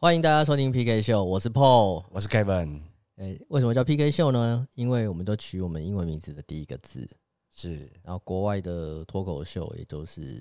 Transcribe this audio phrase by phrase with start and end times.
[0.00, 2.04] 欢迎大家收听 PK 秀，我是 Paul。
[2.12, 2.82] 我是 Kevin，
[3.16, 4.68] 诶、为什么叫 PK 秀呢？
[4.76, 7.04] 因为我们都取我们英文名字的第一个字，
[7.50, 10.40] 是然后国外的脱口秀，也就是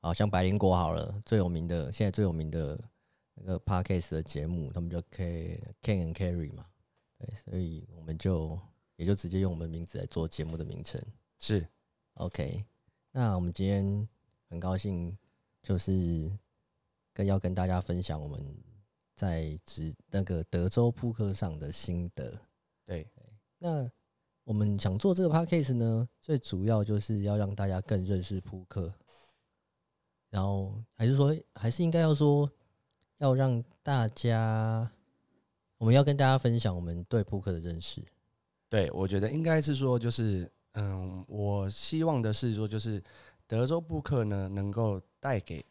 [0.00, 2.76] 好像白灵果好了，最有名的现在最有名的
[3.34, 6.66] 那个 Podcast 的节目，他们叫 K Ken and Carry 嘛，
[7.16, 8.58] 对，所以我们就
[8.96, 11.00] 也就直接用我们名字来做节目的名称。
[11.38, 11.64] 是
[12.14, 12.64] OK，
[13.12, 14.08] 那我们今天
[14.50, 15.16] 很高兴，
[15.62, 16.28] 就是
[17.12, 18.44] 跟要跟大家分享我们
[19.14, 22.32] 在职那个德州扑克上的心得。
[22.84, 23.08] 对，
[23.58, 23.90] 那
[24.44, 28.92] 我们想做这个 podcast 呢，最主要就是要让大家更认识扑克，
[30.30, 32.50] 然后还是说，还是应该要说，
[33.18, 34.90] 要让大家，
[35.78, 38.04] 我们要跟大家分享我们对扑克的认识。
[38.68, 43.02] 对，我觉得应该是说，就是嗯，我希望的是说，就是
[43.46, 45.64] 德州扑克呢，能够带给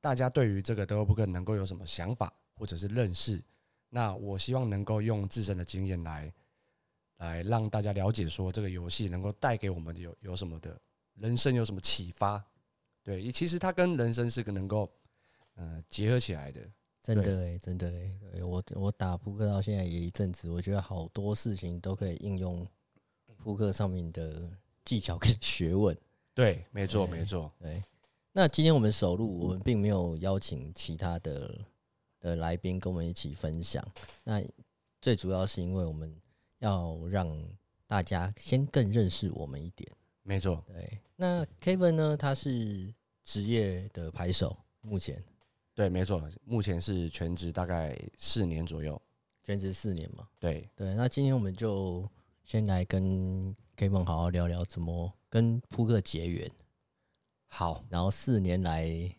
[0.00, 3.42] 大家对于这个德州扑克能够有什么想法或者是认识。
[3.88, 6.32] 那我希望能够用自身的经验来
[7.18, 10.80] 来让大家了解，说这个游戏能够带给我们有有什么的
[11.14, 12.44] 人生有什么启发。
[13.02, 14.90] 对，其实它跟人生是个能够
[15.54, 16.60] 呃结合起来的。
[17.02, 22.66] 真的哎、真的哎、对我我打扑克到现在也一阵子，我觉得好多事情都可以应用
[23.36, 24.50] 扑克上面的
[24.86, 25.94] 技巧跟 学问。
[26.32, 27.52] 对，没错，没错。
[27.60, 27.82] 对，
[28.32, 31.54] 那今天我们首录，我们并没有邀请其他的
[32.24, 33.86] 的来宾跟我们一起分享。
[34.24, 34.42] 那
[35.02, 36.10] 最主要是因为我们
[36.58, 37.30] 要让
[37.86, 39.86] 大家先更认识我们一点。
[40.22, 42.92] 没错，对，那 Kevin 呢，他是
[43.24, 45.22] 职业的牌手，目前
[45.74, 49.00] 对，没错，目前是全职大概四年左右。
[49.42, 50.26] 全职四年嘛。
[50.38, 52.08] 对，对，那今天我们就
[52.42, 56.50] 先来跟 Kevin 好好聊聊怎么跟扑克结缘，
[57.48, 59.14] 好，然后四年来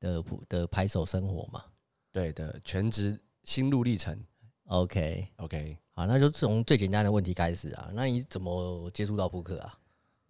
[0.00, 1.64] 的普的牌手生活嘛。
[2.12, 4.18] 对的，全职心路历程。
[4.64, 7.90] OK，OK，好，那就从最简单的问题开始啊。
[7.92, 9.78] 那你怎么接触到扑克啊？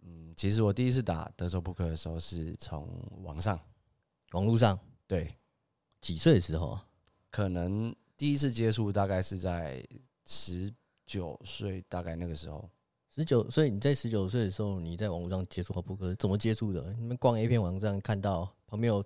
[0.01, 2.87] 嗯，其实我第一次打德州扑克的时候是从
[3.23, 3.59] 网上，
[4.31, 5.35] 网络上对，
[5.99, 6.87] 几岁的时候啊？
[7.29, 9.85] 可能第一次接触大概是在
[10.25, 10.73] 十
[11.05, 12.69] 九岁，大概那个时候。
[13.13, 16.93] 十九岁，你在十九岁的时候，你在网络上接触到扑克，怎么接触的？
[16.93, 19.03] 你们逛 A 片网站看到旁边有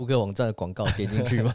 [0.00, 1.54] 扑克网站的广告，点进去吗？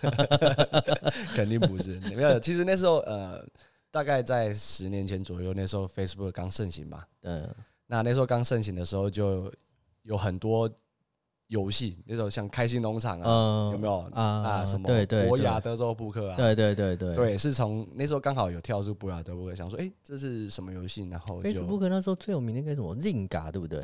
[1.34, 2.40] 肯定不是，没有。
[2.40, 3.44] 其实那时候呃，
[3.90, 7.04] 大概在十年前左右，那时候 Facebook 刚盛行嘛。
[7.24, 7.50] 嗯，
[7.88, 9.52] 那那时候刚盛行的时候，就
[10.04, 10.70] 有很多
[11.48, 14.64] 游戏，那时候像开心农场啊，嗯有没有啊啊？
[14.68, 16.38] 什么对对博对雅德州扑克啊？
[16.38, 21.02] 对对对对对，是从那时候刚好有跳出博雅德扑克，想说，哎、这是什么游戏？
[21.10, 23.84] 然后 Facebook 那时候最有名的应该什么 Zinga 对不对？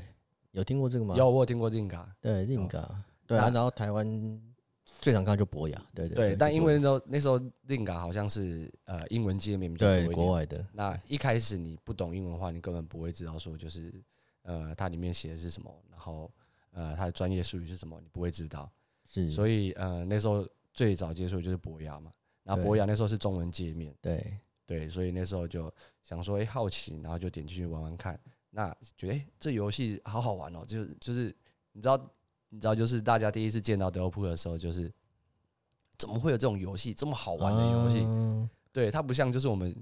[0.52, 1.16] 有听过这个吗？
[1.18, 2.86] 有我有听过 Zinga，对 Zinga，
[3.26, 4.06] 对啊，然后台湾
[5.02, 10.16] 最常看就博雅，对对对，但就因为那时候那时候 Linga 好像是呃英文界面比较多对一点。
[10.16, 13.92] 国外的，那一开始你不懂英文的话，你根本不会知道说就是
[14.44, 16.32] 呃它里面写的是什么，然后
[16.72, 18.72] 呃它的专业术语是什么，你不会知道。
[19.04, 22.14] 是，所以呃那时候最早接触的就是博雅嘛，
[22.44, 24.38] 然后博雅那时候是中文界面，对。
[24.64, 28.18] 对，所以那时候就想说，哎、好奇，然后就点进去玩玩看。
[28.52, 31.36] 那觉得，哎、这游戏好好玩哦，就是就是，
[31.74, 31.98] 你知道，
[32.54, 34.92] 你知道，就是大家第一次见到德州扑克的时候，就是
[35.98, 38.04] 怎么会有这种游戏这么好玩的游戏？
[38.06, 39.76] 嗯对，它不像就是我们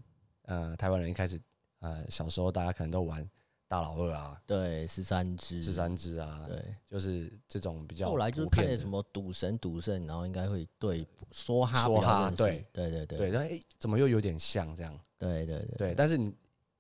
[0.44, 1.40] 呃台湾人一开始
[1.80, 3.28] 呃小时候大家可能都玩
[3.68, 6.76] 大老二啊、对十三只，十三只啊，对。
[6.88, 15.00] 就是这种比较后来就看见什么赌神、赌圣，然后应该会对梭哈梭哈对对对对对，哎、怎么又有点像这样？
[15.20, 16.34] 对对对对，但是你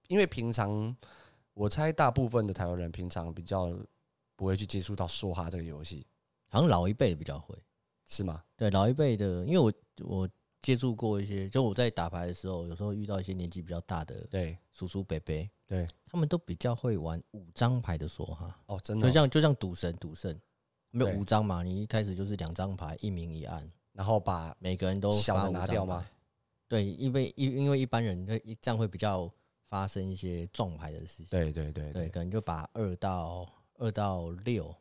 [0.07, 0.95] 因为平常
[1.53, 3.71] 我猜大部分的台湾人平常比较
[4.39, 6.07] 不会去接触到梭哈这个游戏，
[6.47, 7.53] 好像老一辈比较会。
[8.05, 8.41] 是吗？
[8.55, 9.73] 对老一辈的，因为我
[10.03, 10.29] 我
[10.61, 14.57] 接触过一些，就我在打牌的时候，有时候遇到一些年纪比较大的对。
[14.71, 15.35] 叔叔伯伯，
[15.67, 20.33] 对，他们都比较会玩五张牌的梭哈，哦，真的哦、就像就像赌神、赌圣，
[20.89, 25.99] 没有五张嘛，你一开始就是两张牌，一明一暗，然后把每个人都小的发五张拿掉吗？
[25.99, 26.11] 牌？
[26.69, 29.29] 对，因为因因为一般人会这样会比较
[29.67, 31.91] 发生一些撞牌的事情，对对对。
[31.91, 33.47] 对，可能就把二到
[33.79, 34.73] 二到六，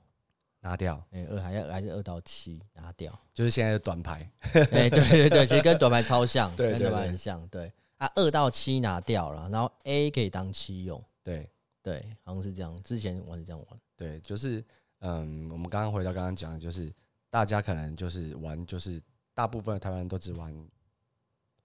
[0.61, 4.31] 拿掉，哎、二还要还是二到七拿掉，就是现在的短牌，
[4.73, 7.73] 哎、对对对，其实跟短牌超像，对跟短牌很像，对。
[7.97, 11.49] 啊，二到七拿掉了，然后 A 可以当七用，对。
[11.83, 14.63] 对，好像是这样，之前我是这样玩，对，就是
[14.99, 16.93] 嗯，我们刚刚回到刚刚讲的，就是
[17.31, 19.01] 大家可能就是玩，就是
[19.33, 20.55] 大部分的台湾人都只玩。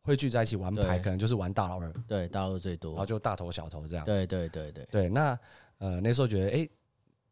[0.05, 2.91] 会聚在一起玩牌，可能就是玩大老二，对，大陆最多。
[2.91, 4.03] 然后，就大头小头这样。
[4.03, 5.39] 对对对对，对，那
[5.77, 6.69] 呃那时候觉得，哎、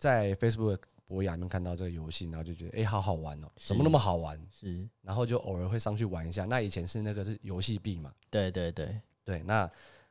[0.01, 4.42] 在 Facebook 博雅里面看到这个游戏，然后就觉得哎、诶好好玩哦、是怎么那么好玩？
[4.51, 6.44] 是，然后就偶尔会上去玩一下。
[6.45, 9.69] 那以前是那个是游戏币嘛，对对对，对，那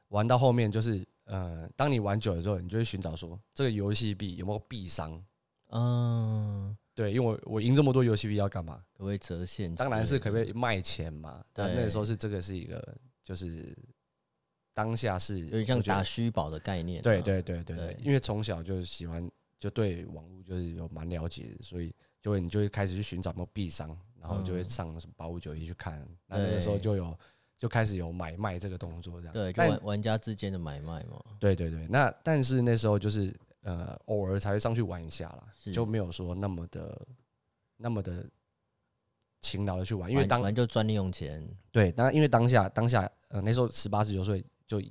[0.09, 5.21] 玩到后面就是呃，当你玩久了之后，你就会寻找说这个游戏币有没有币商。
[5.71, 8.81] 嗯，对，因为我我赢这么多游戏币要干嘛？
[8.93, 9.75] 可不可以折现？
[9.75, 11.45] 当然是可不可以卖钱嘛。
[11.53, 13.77] 但那个时候是这个是一个就是
[14.73, 19.29] 当下是有点像打虚宝的概念对对对对对，因为从小就喜欢，
[19.61, 24.65] 就对网络就是有蛮了解的，所以就会你就会开始去寻找有没有币商，然后就会嗯。
[24.65, 27.17] 上什么八五九一去看，那那个时候就有
[27.59, 29.33] 就开始有买卖这个动作这样。
[29.35, 31.23] 对，就但玩玩家之间的买卖嘛。
[31.39, 35.71] 对对对，那但是那时候就是呃偶尔才会上去玩一下啦，是。
[35.71, 37.07] 就没有说那么的
[37.77, 38.27] 那么的
[39.43, 44.83] 勤劳的去玩，因为玩当玩就赚利用钱，对当因为当下当下呃那时候十八十九岁就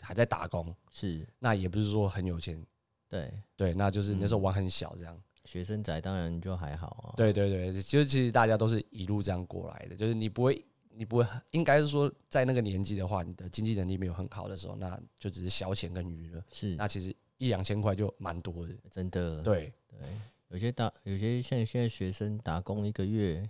[0.00, 1.26] 还在打工，是。
[1.38, 2.60] 那也不是说很有钱，
[3.08, 5.20] 对对，那就是那时候嗯玩很小这样。
[5.44, 7.14] 学生仔当然就还好啊。
[7.16, 18.74] 对对对，其实其实大家都是一路这样过来的，就是你不会，你不会，应该是说在那个年纪的话，你的经济能力没有很好的时候，那就只是消遣跟娱乐，是那其实一两千块就蛮多的。
[18.90, 19.40] 真的。
[19.42, 20.00] 对对，
[20.48, 23.48] 有些打有些像现在学生打工一个月，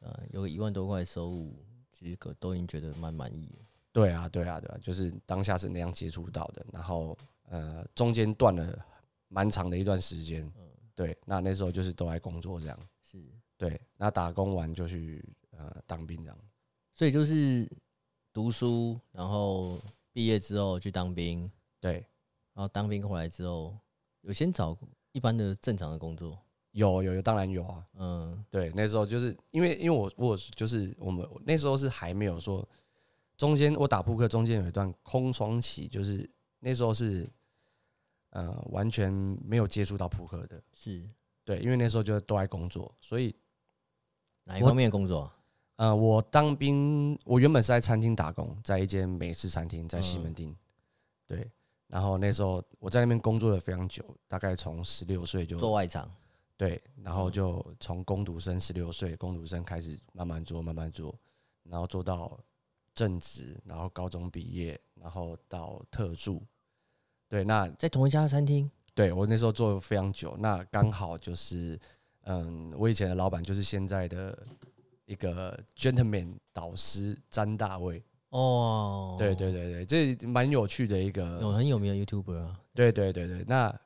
[0.00, 1.54] 呃，有一万多块收入，
[1.92, 3.64] 其实可都已经觉得蛮满意了。
[3.92, 7.16] 对啊，对啊，对啊，就是当下是那样接触到的，然后
[7.50, 8.78] 呃中间断了
[9.28, 10.50] 蛮长的一段时间，
[10.94, 13.22] 对，那那时候就是都在工作这样，是，
[13.56, 16.38] 对，那打工完就去呃当兵这样。
[16.92, 17.70] 所以就是
[18.32, 19.80] 读书，然后
[20.12, 21.50] 毕业之后去当兵，
[21.80, 22.04] 对，
[22.54, 23.76] 然后当兵回来之后，
[24.22, 24.76] 有先找
[25.12, 26.36] 一般的正常的工作。
[26.72, 32.68] 有有有，当然有啊，嗯，对，那时候就是因为因为我我就是我们那时候是还没有说，
[33.36, 36.28] 中间我打扑克中间有一段空窗期，就是
[36.58, 37.28] 那时候是
[38.30, 39.12] 呃完全
[39.44, 41.08] 没有接触到扑克的，是
[41.44, 43.34] 对，因为那时候就都在工作，所以
[44.44, 45.34] 哪一方面的工作啊？
[45.76, 50.54] 呃我当兵，我原本是在餐厅打工，在一间美式餐厅在西门町，
[51.26, 51.50] 对，
[51.86, 56.10] 然后那时候我在那边工作了非常久，大概从十六岁就做外场。
[56.56, 61.16] 对，然后就从工读生十六岁工读生开始慢慢做，慢慢做，
[61.62, 62.36] 然后做到
[62.92, 66.42] 正职，然后高中毕业，然后到特助。
[67.28, 68.70] 对，那在同一家餐厅。
[68.94, 71.78] 对我那时候做了非常久，那刚好就是，
[72.24, 74.36] 嗯，我以前的老板就是现在的
[75.04, 78.02] 一个 gentleman 导师詹大卫。
[78.30, 82.60] 哦，对对对对，这蛮有趣的一个有很有名的 YouTuber 啊。
[82.74, 83.80] 对对对对，那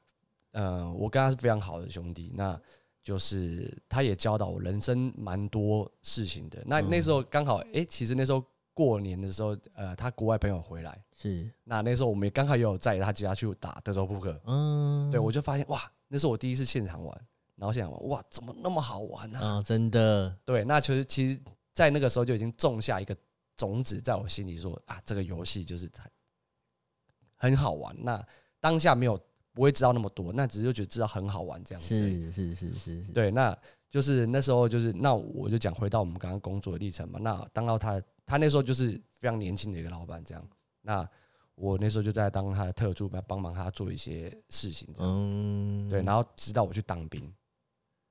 [0.53, 2.59] 呃，我跟他是非常好的兄弟，那
[3.03, 6.63] 就是他也教导我人生蛮多事情的。
[6.65, 8.43] 那那时候刚好，哎、其实那时候
[8.75, 17.27] 过年的时候，呃，他国外朋友回来，是，那那时候我们也刚好也有在他家去打德州扑克，嗯，对我就发现哇，那是我第一次现场玩，
[17.57, 21.41] 然后现场玩，哇，怎么那么好玩呢、啊，真的，对，那其实其实，
[21.75, 23.17] 在那个时候就已经种下一个
[23.57, 27.95] 种子在我心里说，啊，这个游戏就是很很好玩。
[27.99, 28.25] 那
[28.61, 29.19] 当下没有
[29.53, 31.95] 不会知道那么多，那只是就觉得知道很好玩这样子。
[31.95, 33.57] 是是是是是，对，那
[33.91, 37.19] 就是那时候就是那我就讲回到我们刚刚工作的历程嘛。
[37.21, 40.43] 那当到他他那时候就是非常年轻的一个老板这样。
[40.81, 41.07] 那
[41.55, 45.13] 我那时候就在当他的特助，帮帮忙他做一些事情这样。
[45.15, 47.31] 嗯，对，然后直到我去当兵。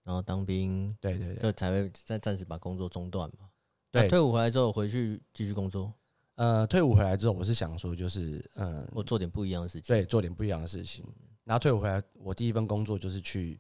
[0.04, 3.50] 然后当兵，对对对就才会再暂时把工作中断嘛。
[3.90, 5.92] 对退伍回来之后回去继续工作，
[6.36, 9.88] 呃，退伍回来之后，我是想说就是嗯，我做点不一样的事情。
[9.88, 11.04] 对，做点不一样的事情。
[11.46, 13.60] 然后退伍回来，我第一份工作就是去，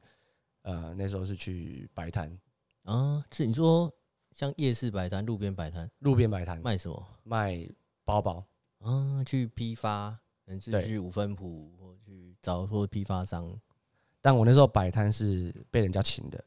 [0.61, 2.39] 呃，那时候是去摆摊，
[2.83, 3.91] 啊，是你说
[4.33, 7.67] 像夜市摆摊、路边摆摊路边摆摊卖什么卖
[8.03, 8.43] 包包。
[8.79, 9.23] 啊？
[9.23, 10.09] 去批发，
[10.45, 13.55] 可能是对去五分铺或去找或批发商
[14.19, 16.43] 但我那时候摆摊是被人家请的，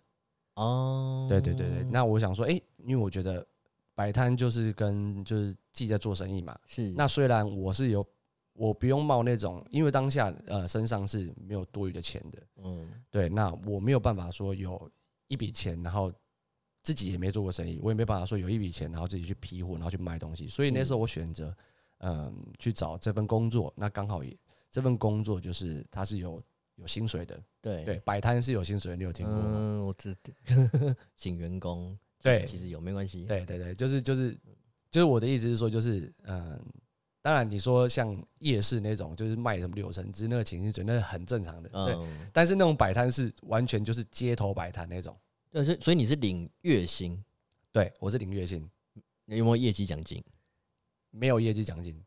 [0.55, 1.27] 哦。
[1.29, 1.85] 对对对对。
[1.85, 3.47] 那我想说，哎、因为我觉得
[3.95, 6.59] 摆摊就是跟就是自己在做生意嘛。
[6.67, 8.05] 是那虽然我是有，
[8.53, 14.91] 我不用冒那种，因为当下呃身上是没有多余的钱的，嗯对，那我没有办法说有
[15.29, 16.13] 一笔钱，然后
[16.85, 20.47] 自己也没做过生意，我也没办法说有一笔钱，然后自己去批货，然后去卖东西。
[20.47, 21.53] 所以那时候我选择，
[21.99, 23.73] 嗯，去找这份工作。
[23.75, 24.37] 那刚好也
[24.71, 26.43] 这份工作就是它是有
[26.77, 29.43] 有薪水的，对对，摆摊是有薪水的，你有听过吗？
[29.47, 33.25] 嗯，我知道 请员工，对其实有没关系。
[33.25, 34.37] 对对对，就是就是
[34.91, 36.61] 就是我的意思是说，就是嗯，
[37.23, 41.95] 当然你说像夜市那种，就是卖什么柳橙汁那个请薪水，那是很正常的，对。
[41.95, 45.17] 嗯，但是那种摆摊是完全就是街头摆摊那种，
[45.55, 47.25] 对，所以所以你是领月薪，
[47.71, 48.69] 对我是领月薪，
[49.27, 50.21] 有没有业绩奖金？
[51.11, 52.05] 没有业绩奖金。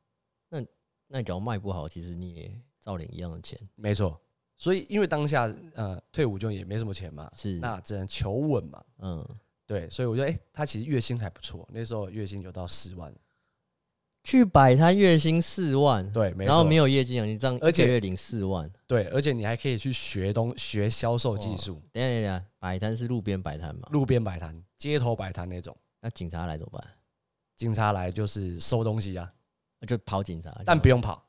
[0.49, 0.61] 那
[1.07, 3.57] 那你只要卖不好，其实你也照领一样的钱。
[3.75, 4.19] 没错，
[4.57, 8.83] 所以因为当下呃退伍就也没什么钱嘛，是那只能求稳嘛。
[8.97, 9.25] 嗯，
[9.65, 13.15] 对，所以我觉得，哎、他其实月薪还不错，那时候月薪有到十万。
[14.27, 18.69] 去摆摊月薪四万，对，没然后没有有业绩奖金，这样而且一个月领四万。
[18.85, 23.87] 对，而且你还可以去学东学销售技哇术，等一下等一下，摆摊是路边摆摊嘛？
[23.89, 25.73] 路边摆摊、街头摆摊那种。
[26.01, 26.85] 那警察来怎么办？
[27.55, 29.31] 警察来就是收东西啊，
[29.79, 31.23] 那就跑警察，但不用跑，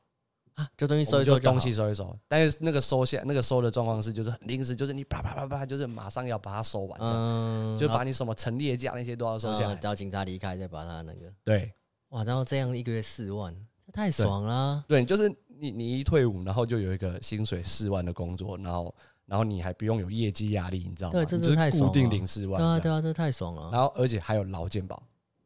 [0.55, 2.13] 啊，就东西我们收一收就好东西收一收。
[2.27, 9.73] 但是那个收下那个收的状况是，就是很临时，就是你啪啪啪啪，就是马上要把它收完，这样嗯，就把你什么陈列架那些都要收下来。
[9.73, 11.71] 嗯等到警察离开再把它那个，对
[12.09, 13.53] 哇，然后这样一个月四万，
[13.85, 14.83] 这太爽啦！
[14.87, 21.13] 对，就是你你一退伍，然后就有一个薪水四万的工作，然后然后你还不用有业绩压力，你知道吗？
[21.13, 23.69] 对这是太爽了固定领四万，对啊对啊，这太爽了。
[23.71, 25.01] 然后而且还有劳健保，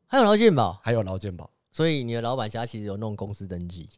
[0.08, 1.50] 还有劳健保，还有劳健保。
[1.72, 3.90] 所以你的老板家其实有弄公司登记，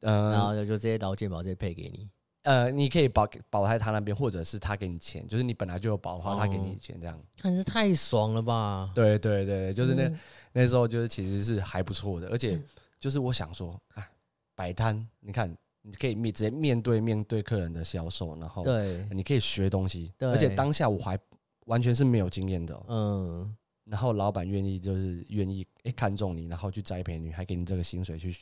[0.00, 2.10] 然呃后就这些劳健保这些配给你。
[2.42, 7.18] 呃，你可以保保在他那边，或者是他给你钱，就是你本来就有保的话，他给哦你钱这样。
[7.38, 8.90] 看这太爽了吧？
[8.94, 10.18] 对对对，就是那嗯
[10.54, 12.58] 那时候就是其实是还不错的，而且
[13.00, 14.08] 就是我想说，哎，
[14.54, 21.18] 摆摊，你看你可以面直接面对面对客人的销售，然后对，你可以学东西，对而且当下我还
[21.66, 28.34] 完全是没有经验的哦、嗯，然后老板愿意就是愿意哎、看中你，然后去栽培你，还给你这个薪水去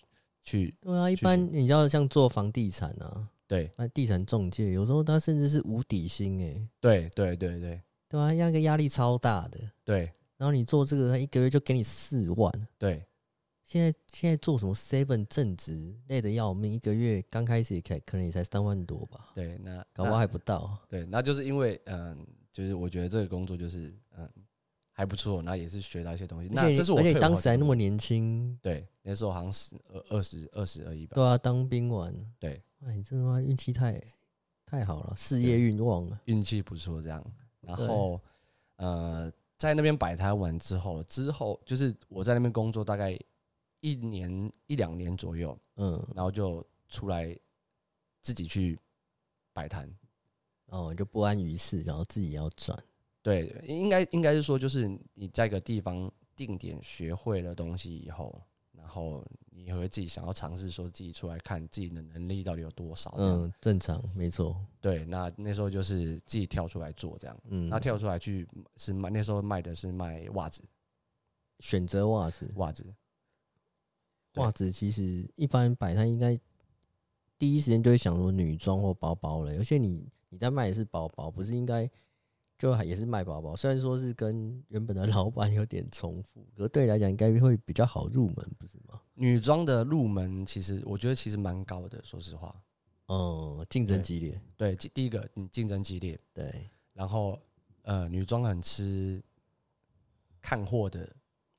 [0.43, 7.81] 去对啊，一般你要像做房地产啊，对那地产中介有时候他甚至是无底薪哎、对对对对。
[8.09, 9.59] 对啊，那个压力超大的。
[9.87, 12.69] 对然后你做这个，他一个月就给你四万。
[12.77, 13.07] 对
[13.63, 20.77] 现在现在做什么 seven 正职累得要命，一个月刚开始也可可能也才三万多吧，对，那搞不好还不到。
[20.89, 24.29] 对，那就是因为嗯，就是我觉得这个工作就是嗯
[24.91, 26.49] 还不错，那也是学到一些东西。
[26.53, 31.15] 那这是我而且你当时还那么年轻，对，那时候好像十二二十二十而已吧。
[31.15, 34.03] 对啊，当兵完，对，哇，你这他妈运气太
[34.67, 36.21] 太好了，事业运旺了。
[36.25, 37.25] 运气不错这样。
[37.61, 38.21] 然对后
[38.77, 39.33] 呃，
[39.63, 43.17] 在那边摆摊完之后，之后就是我在那边工作大概
[43.81, 47.39] 一年一两年左右，嗯，然后就出来
[48.21, 48.77] 自己去
[49.53, 49.89] 摆摊。
[50.67, 52.77] 哦，就不安于世，然后自己要转。
[53.23, 58.43] 对，应该应该是说，就是你在一个地方定点学会了东西以后，
[58.73, 59.25] 然后
[59.65, 63.15] 你会自己想要尝试说自己出来看自己的能力到底有多少。
[63.17, 64.57] 嗯，正常，没错。
[64.81, 67.37] 对，那那时候就是自己跳出来做这样。
[67.45, 70.63] 嗯，那跳出来去是卖，那时候卖的是卖袜子，
[71.61, 72.85] 选择袜子，袜子。
[74.33, 76.39] 对袜子其实一般摆摊应该
[77.39, 81.89] 第一时间就会想说女装或包包了，而且你你在卖的是包包，不是应该
[82.63, 83.57] 就还也是卖包包？
[83.57, 89.01] 虽然说是跟原本的老板有点重复，可是对你来讲应该会比较好入门，不是吗？
[89.15, 92.55] 女装的入门其实我觉得其实蛮高的，说实话。
[93.09, 97.37] 嗯，竞争激烈，对，第第一个你竞争激烈，对，然后
[97.83, 99.21] 呃女装很吃
[100.41, 101.13] 看货的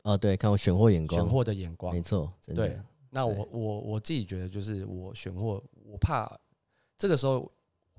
[0.03, 2.01] 哦，对，看我选货眼光，选货的眼光没。
[2.01, 6.33] 错，真对的，，那我我我自己觉得就是我选货，我怕
[6.97, 7.51] 这个时候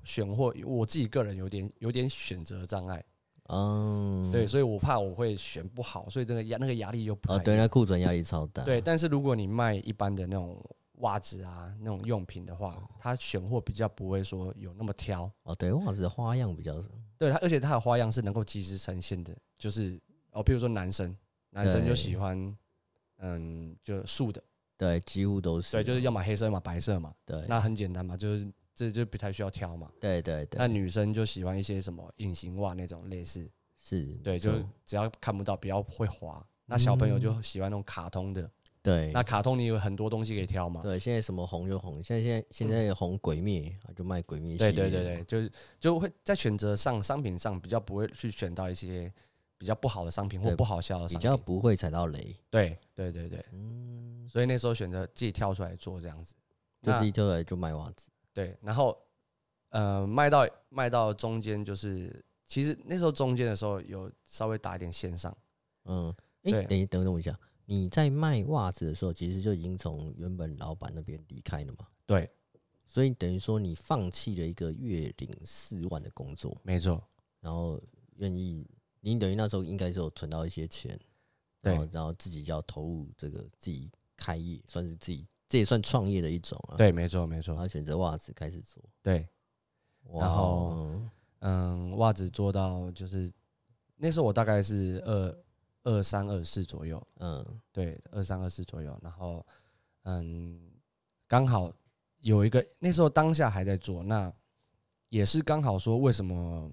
[0.05, 3.03] 选货，我自己个人有点有点选择障碍，
[3.49, 10.57] 嗯，对，所以我怕我会选不好，所以这个压那个压力又不哦，对，那库存压力超大，对，但是如果你卖一般的那种
[10.99, 16.73] 袜子啊那种用品的话，它选货比较不会说有那么挑，哦，对，袜子的花样比较
[17.17, 19.99] 对它，而且它的花样是能够及时呈现的，就是
[20.31, 21.15] 哦，譬如说男生，
[21.49, 22.57] 男生就喜欢
[23.17, 24.41] 嗯就素的，
[24.77, 29.89] 对，几乎都是，对，就是要么黑色嘛白色嘛，对，那很简单嘛，就是这就不太需要挑嘛。
[29.99, 34.51] 对对对，那女生就喜欢一些什么隐形袜那种类似，是，对，就
[34.85, 36.45] 只要看不到，比较会滑。
[36.65, 38.49] 那小朋友嗯就喜欢那种卡通的，
[38.81, 40.81] 对，那卡通你有很多东西可以挑嘛。
[40.81, 44.57] 对，现在什么红就红，现在现在现在红鬼灭啊，就卖鬼灭。
[44.57, 49.11] 对对对对，就是就会在选择上商品上比较不会去选到一些
[49.57, 51.29] 比较不好的商品或不好销的比商品。
[51.29, 56.33] 比较不会踩到雷，对对对对，嗯，所以那时候选择自己跳出来做这样子。
[56.81, 58.95] 就自己特来就卖袜子，对，然后
[59.69, 65.35] 呃卖到卖到中间就是，其实那时候中间的时候有稍微打一点线上。
[65.85, 66.13] 嗯，
[66.43, 72.29] 哎、对等一等等我一下，你在卖袜子的时候，其实就已经从原本老板那边离开了嘛，对，
[72.85, 77.01] 所以等于说你放弃了一个月领四万的工作，没错，
[77.39, 77.81] 然后
[78.17, 78.67] 愿意，
[78.99, 80.99] 你等于那时候应该是有存到一些钱，
[81.61, 89.27] 对然后然后自己要投入这个自己开业，算是自己这也算创业的一种啊，，对，没错，没然错，后选择袜子开始做，对，
[90.13, 91.11] 然后嗯。
[91.39, 93.31] 嗯，袜子做到就是
[93.97, 95.43] 那时候我大概是二
[95.83, 97.45] 二三二四左右，嗯。
[97.71, 99.45] 对，二三二四左右，然后
[100.03, 100.59] 嗯，
[101.27, 101.71] 刚好
[102.21, 104.33] 有一个那时候当下还在做，那
[105.09, 106.71] 也是刚好说为什么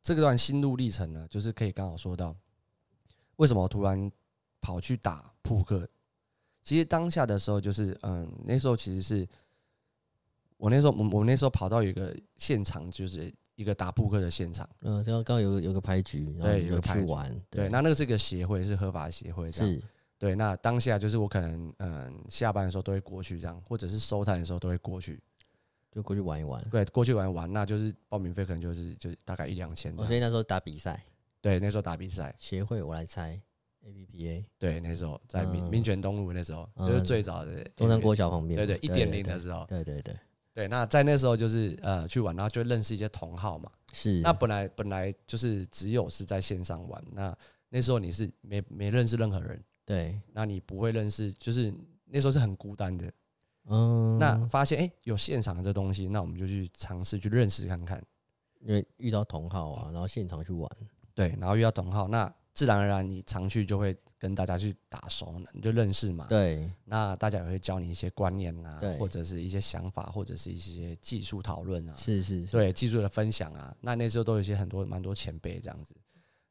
[0.00, 1.26] 这段心路历程呢？
[1.28, 2.34] 就是可以刚好说到
[3.36, 4.10] 为什么我突然
[4.62, 5.86] 跑去打扑克。
[6.68, 9.26] 其实当下的时候，就是嗯，那时候其实是
[10.58, 14.68] 我那时候我我那时候跑到一个现场，就是一个打扑克的现场。
[14.82, 19.72] 嗯，刚刚有有个牌局，然后对有有个牌局去玩，对，那那个是一个协会，是合法的协会，这样。
[19.72, 19.82] 是
[20.18, 25.18] 对，那当下就是我可能嗯下班的时候都会过去这样，或者是收摊的时候都会过去，
[25.90, 26.62] 就过去玩一玩。
[26.70, 30.06] 对，过去玩玩，那就是报名费可能就是就大概一两千这哦，样。
[30.06, 31.02] 所以那时候打比赛，
[31.40, 33.40] 对，那时候打比赛，协会我来猜
[33.88, 35.70] ，A P P A 对，那时候在民嗯。
[35.70, 40.14] 民权东路那时候，就是嗯最早的中山国小旁边，对对一点零的时候，对对对，
[40.54, 43.70] 对，那在那时候就是呃去玩，然后就认识一些同好嘛。
[43.92, 44.20] 是。
[44.20, 47.36] 那本来本来就是只有是在线上玩，那
[47.70, 51.72] 那时候你是没没认识任何人，对，那你不会认识，就是
[52.04, 53.10] 那时候是很孤单的。
[53.70, 58.02] 嗯，那发现哎、诶有现场的这东西，那我们就去尝试去认识看看。
[58.60, 60.68] 因为遇到同好啊，然后现场去玩，
[61.14, 66.26] 对，然后遇到同好，那自然而然你常去就会跟大家去打熟，你就认识嘛。
[66.28, 71.94] 对那大家也会教你一些观念啊，或者是一些想法，或者是一些技术讨论啊。
[71.96, 75.94] 是是是，对技术的分享啊，那那时候都有一些很多蛮多前辈这样子。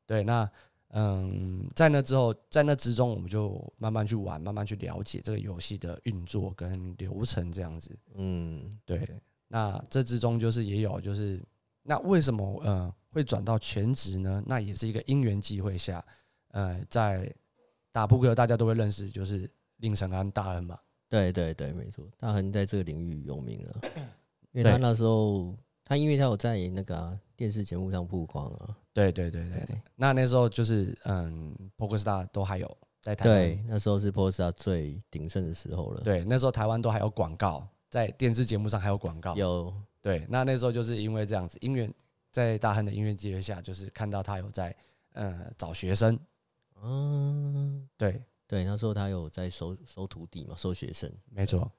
[0.05, 0.49] 对，那
[0.91, 7.93] 嗯，在那之后，在那之中，我们就慢慢去玩，慢慢去了解这个游戏的运作跟流程这样子。
[8.15, 9.05] 嗯，对，
[9.49, 11.43] 那这之中就是也有就是，
[11.89, 14.43] 那为什么呃会转到全职呢？
[14.45, 16.03] 那也是一个因缘际会下，
[16.49, 17.33] 呃，在
[17.93, 20.77] 打扑克大家都会认识，就是令神安大恩嘛。
[21.07, 23.81] 对对对，没错，大恩在这个领域有名了，
[24.51, 39.33] 因为他那时候他因为他有在那个啊、电视节目上曝光啊，对对对对，对那那时候就是嗯，PokerStar 都还有在台湾对，那时候是 POSA 最鼎盛的时候了，对，那时候台湾都还有广告，在电视节目上还有广告。
[39.35, 41.89] 有对，那那时候就是因为这样子，音乐
[42.31, 44.75] 在大亨的音乐机会下，就是看到他有在
[45.13, 46.17] 呃找学生，
[46.81, 51.69] 嗯，对，对，那时候他有在收收徒弟嘛，收学生，没错，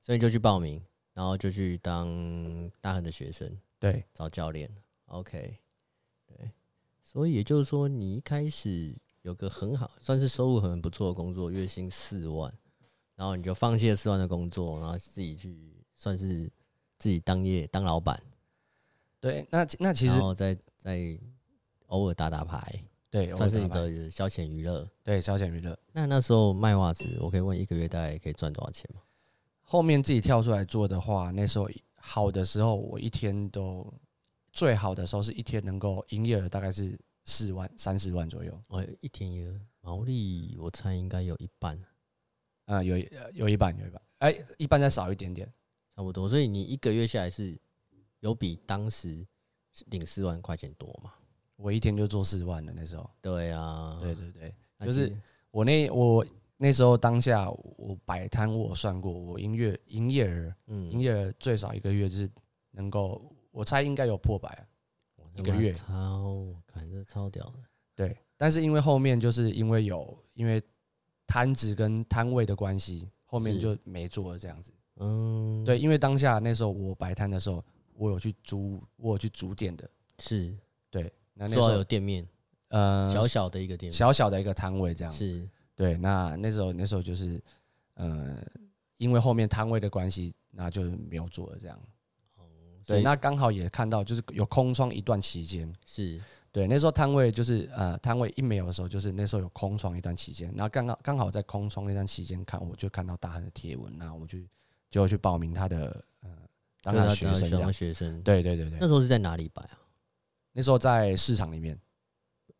[0.00, 4.04] 所以就去报名，然后就去当大汉的学生，对。
[4.14, 4.70] 找教练。
[5.06, 5.58] OK，
[6.26, 6.50] 对，
[7.02, 12.52] 所以也就是说，你一开始有个很好，算是收入很不错的工作，月薪四万，
[13.14, 16.50] 然后你就放弃了四万的工作，然后自己去算是
[17.04, 18.18] 自己当业当老板，
[19.20, 21.18] 对，那那其实然后再再
[21.88, 24.88] 偶尔打打牌，对，算是你的消遣娱乐。
[25.02, 25.78] 对消遣娱乐。
[25.92, 29.02] 那那时候卖袜子，我可以问一个月大概可以赚多少钱吗？
[29.60, 33.86] 后面自己跳出来做的话，那时候好的时候，我一天都
[34.50, 41.78] 最好的时候是一天能够营业额大概是四万三四万左右，哦，一天一个毛利，我猜应该有一半，
[42.64, 45.46] 啊、有一有一半有一半，哎、一半再少一点点。
[45.94, 46.28] 差不多。
[46.28, 47.58] 所以你一个月下来是
[48.20, 49.26] 有比当时
[49.86, 51.12] 领四万块钱多嘛？
[51.56, 53.08] 我一天就做四万了，那时候。
[53.20, 55.12] 对啊，对对对，就是
[55.50, 56.26] 我那我
[56.56, 62.28] 那时候当下我摆摊，我算过，我营业营业额营嗯，业额最少一个月是
[62.72, 64.66] 能够，我猜应该有破百
[65.36, 67.54] 一个月超，感觉超屌的。
[67.94, 70.62] 对，但是因为后面就是因为有因为
[71.26, 74.72] 摊子跟摊位的关系，后面就没做了这样子。
[74.96, 79.88] 嗯，对，因为当下那时候我摆摊的时候，我有去租，我有去租店的。
[80.18, 80.56] 是
[80.90, 82.26] 对，那那时候有店面，
[82.68, 85.12] 呃小小的一个店面，小小的一个摊位这样。
[85.12, 87.42] 是对，那那时候那时候就是
[87.94, 88.38] 呃，
[88.96, 91.76] 因为后面摊位的关系，那就没有做了这样。
[92.84, 95.72] 对，所以那刚好也看到就是有空窗一段期间。
[95.84, 104.38] 是对，那时候摊位就是呃，摊位一没有的时候，就是那时候有空窗一段期间，然后刚刚刚好在空窗那段期间看，我就看到大汉的贴文，那我们就
[105.02, 106.30] 就去报名他的呃，
[106.82, 107.72] 当他的学生这样。
[107.72, 108.78] 学生。，对对对对。
[108.80, 109.78] 那，时候是在哪里摆啊？
[110.52, 111.76] 那时候在市场里面，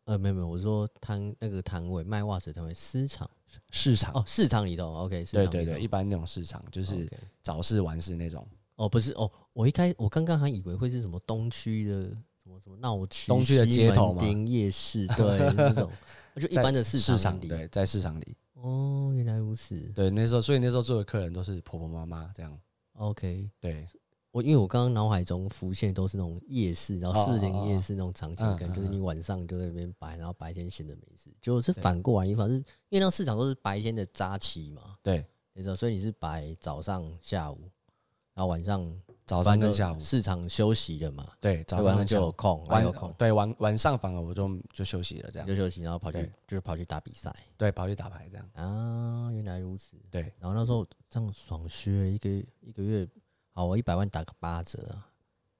[0.03, 3.29] 呃，没有没有，我说摊那个摊位卖袜子的摊位，市场。
[3.71, 5.51] 市场，哦，市场里头，OK，市场里头。
[5.53, 8.45] 对对对，一般那种市场就是 OK 早市晚市那种，
[8.75, 12.09] 哦，不是哦，我一开我刚刚还以为会是什么东区的
[12.43, 14.19] 什么什么闹区、东区的街头嘛。
[14.19, 15.89] 町夜市，对，那种，
[16.35, 17.47] 就一在般的市市场里。
[17.47, 18.35] 场对，在市场里，
[18.65, 19.79] 哦，原来如此。
[19.93, 22.59] 对，那时候所以那时候做的客人都是婆婆妈妈这样
[22.93, 23.87] ，OK，对。
[24.31, 27.67] 我因为我刚刚脑海中浮现都是那种夜市，然后哦士林哦哦。
[27.67, 31.29] 夜市那种场景感，就是你晚上就在那边摆，然后白天闲着没事。
[31.41, 32.57] 就是反过来，你反正
[32.89, 37.57] 因为那市场都是白天的扎期嘛，对，你知道，所以你是摆早上、下午，
[38.33, 38.81] 然后晚上
[39.25, 43.13] 早上跟下午，市场休息了嘛，对，早上就有空，晚有晚空。
[43.17, 45.47] 对晚晚上反而我就就休息了这样。
[45.47, 47.33] 就，休息，然后跑去就是跑去打比赛。
[47.57, 49.97] 对，跑去打牌这样，啊，原来如此。
[50.11, 52.29] 对，然后那时候这样爽削一个
[52.61, 53.07] 一个月，
[53.51, 55.09] 好，我一百万打个八折啊，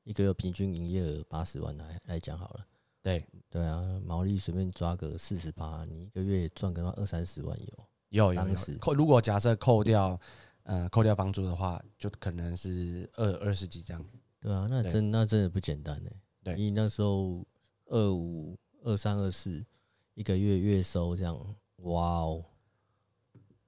[0.03, 2.65] 一个月平均营业额八十万来来讲好了，
[3.01, 7.85] 对，对啊，毛利随便抓个四十八，你一个月赚个二三十万有。
[8.09, 8.41] 有有有。
[8.41, 8.77] 当时。
[8.77, 10.17] 扣，如果假设扣掉，
[10.65, 14.05] 呃，扣掉房租的话，就可能是二二十几这样。
[14.39, 16.09] 对啊，那真那真的不简单呢。
[16.43, 17.43] 对你那时候
[17.85, 19.65] 二五二三二四
[20.13, 22.45] 一个月月收这样，哇哦，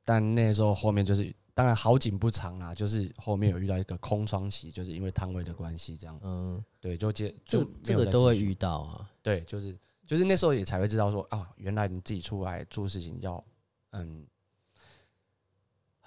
[0.03, 9.09] 但那时候后面就是，当然好景不长啦，就是后面有遇到一个空窗期，就是因为摊位的关系，这样嗯，对，就接就这个都会遇到啊。
[9.21, 13.43] 对，就是就是那时候也才会知道说啊，原来你自己出来做事情要
[13.91, 14.25] 嗯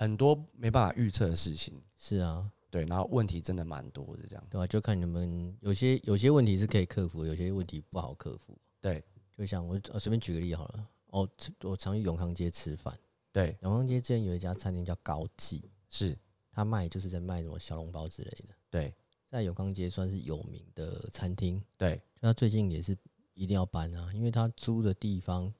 [0.01, 8.59] 很多没办法预测的事情，是啊，对，然后问题真的蛮多的这样，对吧、就看你们有些有些问题是可以克服，有些问题不好克服。
[8.81, 9.05] 对。
[9.37, 11.29] 就像我呃随便举个例好了，哦，
[11.65, 12.99] 我常去永康街吃饭，
[13.31, 13.55] 对。
[13.61, 16.17] 永康街之前有一家餐厅叫高记，是，
[16.51, 18.95] 他卖就是在卖什么小笼包之类的，对。
[19.29, 21.63] 在永康街算是有名的餐厅。
[21.77, 21.97] 对。
[22.17, 22.97] 就他最近也是
[23.35, 25.53] 一定要搬啊，因为他租的地方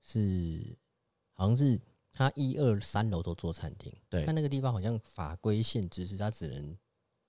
[0.00, 0.76] 是
[1.34, 1.78] 好像是
[2.12, 4.24] 他一二三楼都做餐厅，对。
[4.26, 6.76] 但那个地方好像法规限制是它只能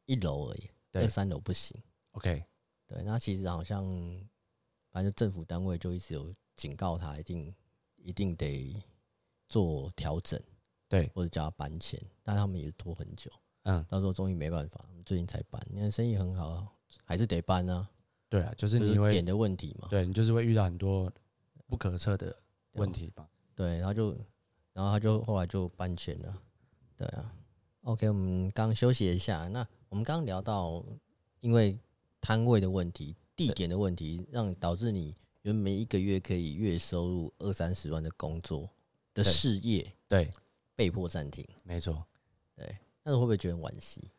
[0.05, 1.03] 一楼而已，对。
[1.03, 1.81] 二三楼不行。
[2.11, 2.43] ，OK，
[2.85, 3.83] 对，那其实好像
[4.91, 7.55] 反正政府单位就一直有警告他，一定
[7.95, 8.75] 一定得
[9.47, 10.39] 做调整，
[10.89, 13.31] 对，或者叫他搬迁，但他们也是拖很久，
[13.63, 16.67] 嗯，到时候终于没办法，最近才搬，因为生意很好，
[17.05, 17.89] 还是得搬啊，
[18.29, 19.87] 对啊，就是就是你会点的问题嘛。
[19.89, 21.11] 对你就是会遇到很多
[21.65, 22.35] 不可测的
[22.73, 24.15] 问题吧，对，然后就，
[24.73, 26.41] 然后他就后来就搬迁了。
[26.97, 27.33] 对啊
[27.83, 29.47] ，OK，我们刚休息一下。
[29.47, 30.83] 那我们刚刚聊到，
[31.39, 31.77] 因为
[32.19, 38.69] 摊位的问题、地点的问题，让导致你原本一个月可以月收入二三十万的工作
[39.13, 40.31] 的事业对，
[40.75, 41.47] 被迫暂停。
[41.63, 42.05] 没错，
[42.55, 44.09] 对，那你会不会觉得惋惜？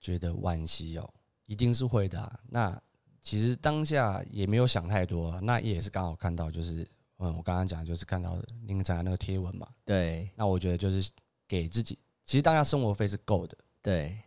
[0.00, 1.14] 觉得惋惜哦，
[1.46, 2.80] 一定是会的啊、那
[3.20, 11.10] 其实当下也没有想太多啊，那也是刚好看到，就是嗯，我刚刚讲的就是看到林展那个贴文嘛，对那我觉得就是
[11.48, 14.18] 给自己，其实大家生活费是够的，对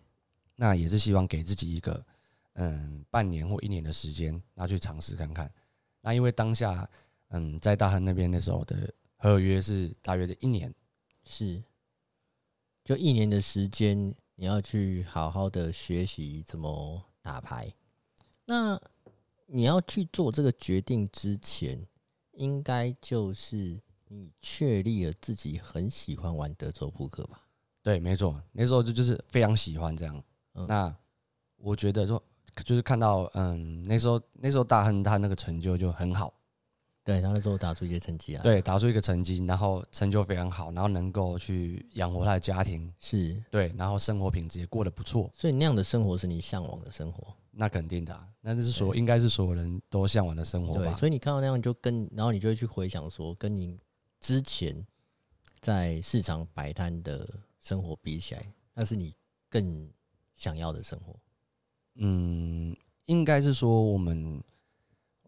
[0.55, 2.03] 那也是希望给自己一个
[2.53, 5.51] 嗯半年或一年的时间，那去尝试看看。
[6.01, 6.89] 那因为当下
[7.29, 10.73] 嗯在大亨那边那时候的合约是大约的一年，
[11.23, 11.63] 是，
[12.83, 17.71] 就一年的时间，你要去好好的学习怎么打牌。
[18.45, 18.81] 那
[19.45, 21.85] 你要去做这个决定之前，
[22.39, 27.41] 应该就是你确立了自己很喜欢玩德州扑克吧？
[27.83, 30.23] 对，没错，那时候就就是非常喜欢这样。
[30.53, 30.93] 嗯那
[31.57, 32.21] 我觉得说，
[32.63, 36.33] 就是看到嗯那时候那时候大亨他那个成就就很好，
[37.03, 47.35] 对，他那时候打出一些成绩来，，对，打出一个成绩，然后成就非常好，然后能够去养活他的家庭，是，对，然后生活品质也过得不错，所以那样的生活是你向往的生活。
[47.59, 50.93] 那肯定的、啊，那这是所应该是所有人都向往的生活对，吧？
[50.95, 53.77] 所以你看到那样就跟，然后你就会去回想说，跟你
[54.21, 54.87] 之前
[55.59, 57.27] 在市场摆摊的
[57.59, 59.13] 生活比起来，那是你
[59.49, 59.91] 更
[60.35, 61.13] 想要的生活。
[61.95, 62.73] 嗯，
[63.07, 64.41] 应该是说我们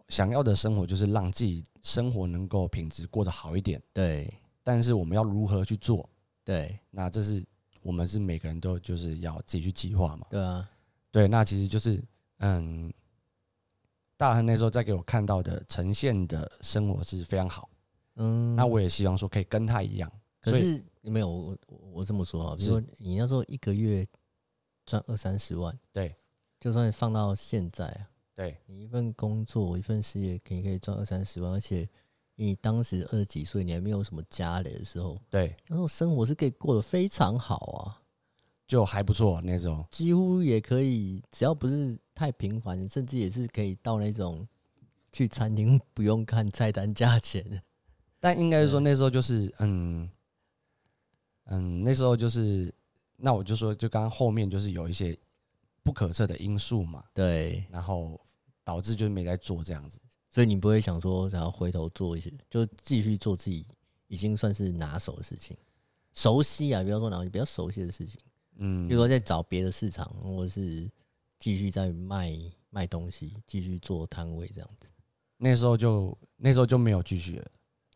[0.07, 6.09] 想要的生活就是让自己生活能够品质过得好一点，对但是我们要如何去做？
[6.45, 7.45] 对那这是
[7.81, 10.25] 我们是每个人都就是要自己去计划嘛。
[10.29, 10.69] 对啊，
[11.11, 12.01] 对，那其实就是
[12.41, 12.93] 嗯，
[14.17, 17.69] 大亨那时候在给我看到的呈现的生活是非常好，
[18.15, 20.11] 嗯，那我也希望说可以跟他一样。
[20.41, 24.05] 可是没有我我我这么说啊，比如说你那时候一个月
[24.85, 26.15] 赚二三十万，对。
[26.59, 28.57] 就算放到现在啊，对。
[28.67, 31.87] 你一份工作一份事业可以可以赚二三十万，而且
[32.35, 38.00] 你当时二十几岁，你还没有什么家累的时候，对，那时候生活是可以过得非常好啊。
[38.71, 39.85] 就还不错那时候。
[39.91, 44.47] 几乎也可以，只要不是太频繁，甚至也是可以到那种
[45.11, 47.61] 去餐厅不用看菜单价钱。
[48.17, 50.09] 但应该是说那时候就是嗯
[51.47, 52.73] 嗯，那时候就是
[53.17, 55.19] 那我就说，就刚刚后面就是有一些
[55.83, 58.17] 不可测的因素嘛，对，然后
[58.63, 59.99] 导致就是没在做这样子。
[60.29, 63.65] 所以你不会想说，然后回头做一些，就继续做自己
[64.07, 65.57] 已经算是拿手的事情，
[66.13, 68.17] 熟悉啊，不要说拿手，比较熟悉的事情，
[68.63, 70.89] 嗯比如，说在找别的市场，或者是
[71.39, 72.31] 继续在卖
[72.69, 74.87] 卖东西，继续做摊位这样子。
[75.37, 77.51] 那时候就那时候就没有继续了。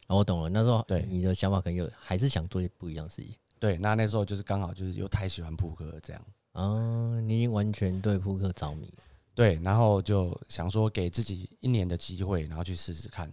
[0.08, 3.36] 啊，我懂了，那时候对你的想法可能有，还是想做一些不一样的事情。
[3.60, 6.26] 对，那那时候就是刚好就是又太喜欢扑克这样。
[6.52, 8.92] 啊，你已经完全对扑克着迷。
[9.34, 13.32] 对，然后就想说给自己一年的机会，然后去试试看。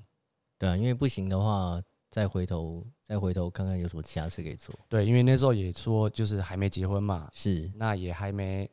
[0.58, 1.80] 对啊，因为不行的话，
[2.12, 4.72] 再回头再回头看看有什么其他事可以做。
[4.86, 8.70] 对，因为那时候也说就是还没结婚嘛，是，那也还没，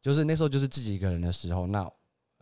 [0.00, 1.90] 就是那时候就是自己一个人的时候，那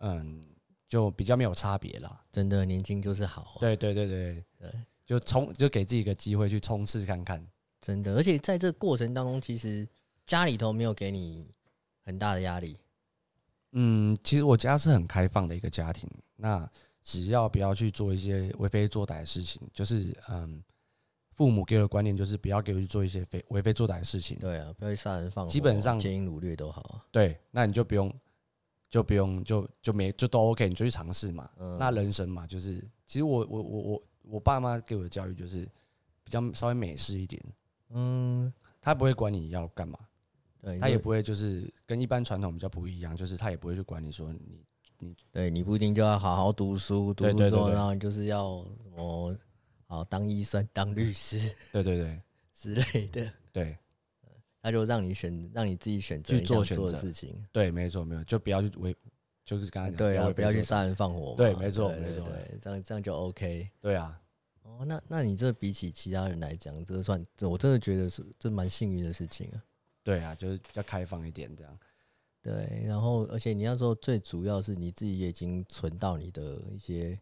[0.00, 0.46] 嗯，
[0.86, 2.22] 就比较没有差别啦。
[2.30, 4.70] 真的年轻就是好、啊，对对对对对，
[5.06, 7.42] 就冲就给自己一个机会去冲刺看看。
[7.80, 9.88] 真的，而且在这个过程当中，其实
[10.26, 11.46] 家里头没有给你
[12.02, 12.76] 很大的压力，
[13.72, 16.70] 嗯，其实我家是很开放的一个家庭，那
[17.04, 20.64] 只要不要去做一些为非作歹的事情，就是嗯，
[21.32, 24.38] 父母给我的观念就是不要给我去做一些非为非作歹的事情。
[24.38, 28.10] 对啊，不要去杀人放火，基本上奸淫掳掠都好啊，对，那你就不用，
[28.88, 31.50] 就不用，就就没就都 OK，你就去尝试嘛。
[31.58, 31.76] 嗯。
[31.78, 35.68] 那人生嘛，就是其实我我我我我爸妈给我的教育就是
[36.24, 37.44] 比较稍微美式一点，
[37.90, 39.98] 嗯，他不会管你要干嘛，
[40.62, 44.64] 对，他也不会就是跟一般传统比较不一样，就是他也不会去管你说你
[45.32, 49.36] 对你不一定就要好好读书，读书之后，然后你就是要什么
[49.86, 51.38] 好当医生、当律师
[51.72, 52.20] 对对对
[52.54, 53.76] 之类的， 对
[54.62, 57.44] 他就让你选，让你自己选择去做选择事情。
[57.52, 58.96] 对，没错没有，就不要去为
[59.44, 61.34] 就是刚刚讲对啊，为不要去杀人放火。
[61.36, 62.26] 对没错没错
[62.62, 63.68] 这样这样就 OK。
[63.82, 64.18] 对啊，
[64.62, 69.62] 哦，那那你这比起其他人来讲，这算这我真的觉得是这蛮幸运的事情啊。
[70.02, 71.78] 对啊，就是比较开放一点这样。
[72.44, 77.18] 对，然后而且你那时候最主要是你自己也已经存到你的一些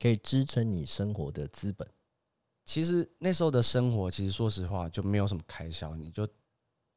[0.00, 1.86] 可以支撑你生活的资本。
[2.64, 6.28] 其实那时候的生活，其实说实话就没有什么开销，你就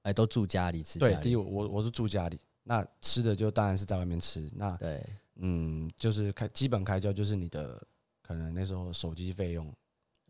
[0.03, 1.23] 哎，都住家里吃对，家里。
[1.23, 4.47] 第一我我我是住家里，那吃的就当然是在外面吃。
[4.53, 5.03] 那对，
[5.37, 7.81] 嗯，就是开基本开销就是你的
[8.21, 9.73] 可能那时候手机费用，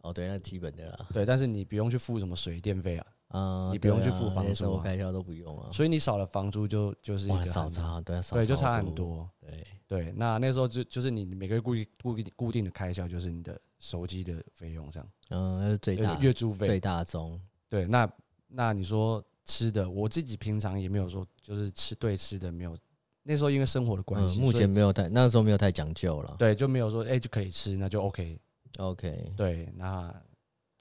[0.01, 1.09] 哦对，那基本的啦。
[1.11, 5.69] 对，但是你不用去付什么水电费啊，啊，你不用去付房租啊活开销都不用啊。
[5.73, 8.93] 所以你少了房租就就是一，个少差，对啊，少对，就差很。
[8.93, 9.27] 多。
[9.39, 16.79] 对，对，那那时候就就是你每个月固定固定固定的开销就是你的手机的费用这样，嗯，那是最大月租费最。
[16.79, 17.39] 大宗。
[17.67, 18.07] 对，那
[18.47, 22.77] 那你说吃的，我自己平常也没有说就是吃对吃的没有，
[23.23, 26.35] 那时候因为生活的关嗯，系，目前没有太，那时候没有太讲究了。
[26.37, 28.39] 对就没有说哎、就可以吃，那就 OK。
[28.77, 30.13] OK，对，那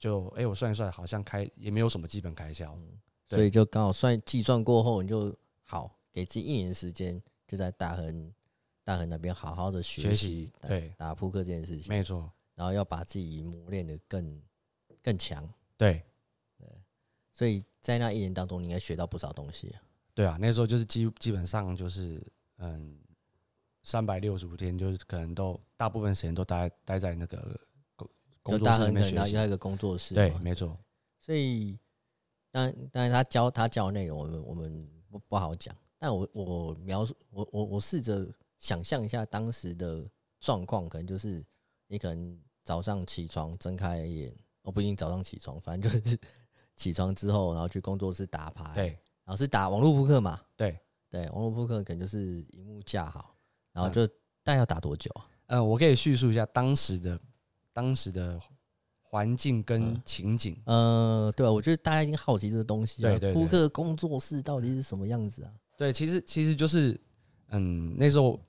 [0.03, 2.77] 就哎、我算一算，好像开也没有什么基本开销。
[3.29, 8.33] 对所以就刚好算计算过后，你就好给自己一年时间，就在大恒
[8.83, 14.41] 大恒那边好好的学学习对打扑克这件事情，没错，然后要把自己磨练的更
[15.01, 15.49] 更强。
[15.77, 16.03] 对
[17.31, 19.81] 所以在那一年当中，你应该学到不少东西啊。
[20.13, 22.21] 对啊，那时候就是基基本上就是
[22.57, 22.99] 嗯，
[23.83, 27.57] 三百六十五天，就是可能都大部分时间都待待在那个
[28.45, 29.35] 就大作室里恒可能要面学习。
[29.35, 30.77] 要一个工作室对，没错，
[31.19, 31.77] 所以
[32.51, 35.75] 当然当然他教他教的内容，我们我们不不好讲。
[35.97, 38.27] 但我我描述我我我试着
[38.59, 40.05] 想象一下当时的
[40.39, 41.43] 状况，可能就是
[41.87, 46.19] 你可能早上起床睁开眼，哦不一定早上起床， 反正就是
[46.75, 48.87] 起床之后，然后去工作室打牌，对
[49.23, 50.77] 然后是打网络扑克嘛，对。
[51.09, 53.35] 对，网络扑克可能就是荧幕架好，
[53.71, 54.07] 然后嗯就
[54.41, 55.29] 大概要打多久啊？
[55.45, 57.19] 嗯，我可以叙述一下当时的
[57.73, 58.39] 当时的
[59.01, 60.55] 环境跟嗯情景。
[60.65, 65.51] 呃，对啊，我觉得大家一定好奇这个东西啊，对扑克工作室到底是什么样子啊？
[65.77, 66.99] 对，其实其实就是，
[67.49, 68.39] 嗯，那时候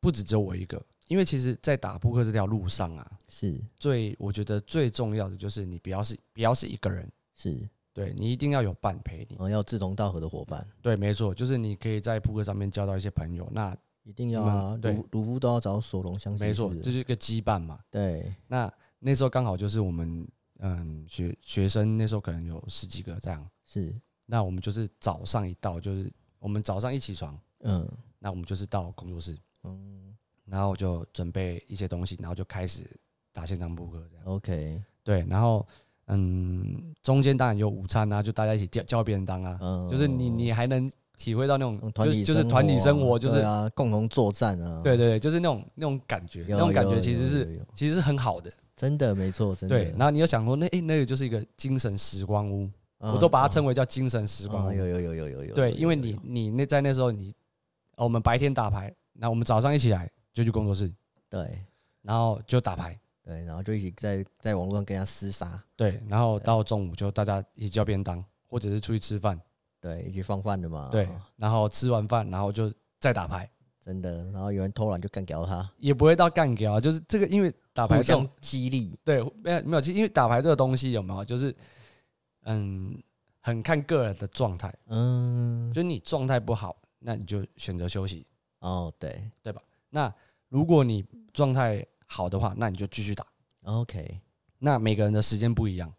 [0.00, 9.38] 不止只有我一个，因为其实，在打扑克这条路上啊，是最我觉得最重要的就是你不要是不要是一个人，是，对你一定要有伴陪你然。
[9.40, 14.92] 后要志同道合的伙伴，对，没错，就是你可以在扑克上面交到一些朋友，那一定要啊嗯，对。
[14.92, 17.80] 鲁鲁夫都要找索隆相没错，这就是一个羁绊嘛。
[17.90, 20.26] 对，那那时候刚好就是我们
[20.60, 27.86] 嗯学学生那时候可能有十几个这样，是，那我们就是早上一到就是我们早上一起床，嗯。
[28.18, 30.16] 那我们就是到工作室，嗯。
[30.46, 32.84] 然后就准备一些东西，然后就开始
[33.32, 34.24] 打现场扑克这样。
[34.26, 35.66] ，OK，对，然后
[36.06, 48.52] 嗯，中间当然有午餐啊，就大家一起叫叫便当啊，嗯，就是你你还能体会到那种嗯团体就是就是团体生活，就是啊，共同作战啊，对对对，就是那种那种感觉，那种感觉其实是其实是很好的。
[48.76, 54.72] 真的没错，真的，对，然后你有想过那诶，那个就是一个精神时光屋，嗯我都把它称为为叫精神时光屋。
[54.72, 57.32] 有有有有有有，对，因为你你那在那时候你，
[57.96, 60.92] 哦我们白天打牌，那我们早上一起来就去工作室，
[61.30, 61.58] 对。
[62.02, 69.40] 然后就打牌，对，然后就一起在在网络上跟人家厮杀，对，然后到中午就大家一起叫便当，或者是出去吃饭，
[69.84, 73.46] 对，一起放饭的嘛，对，然后吃完饭然后就再打牌，
[73.84, 81.54] 真的，然后有人偷懒就干掉他，也不会到干掉啊，就是这个因为打牌这种激励，对没有没有，其实因为打牌这个东西有没有就是
[82.44, 82.98] 嗯
[83.40, 88.26] 很看个人的状态，嗯，就是你状态不好，那你就选择休息。
[88.60, 89.30] 哦对。
[89.42, 89.60] 对吧？
[89.90, 90.10] 那
[90.48, 93.26] 如果你状态好的话，那你就继续打。
[93.64, 94.18] ，OK，
[94.58, 95.92] 那每个人的时间不一样，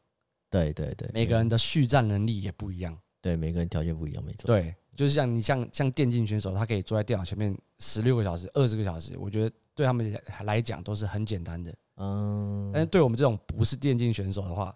[0.50, 2.98] 对对对，每个人的续战能力也不一样。
[3.25, 11.73] 对每个人条件不一样，没错，对，就是像你像像电竞选手，他可以坐在电脑前面十六个小时、二十个小时，我觉得对他们来讲都是很简单的。
[11.97, 14.71] 嗯，但是对我们这种不是电竞选手的话，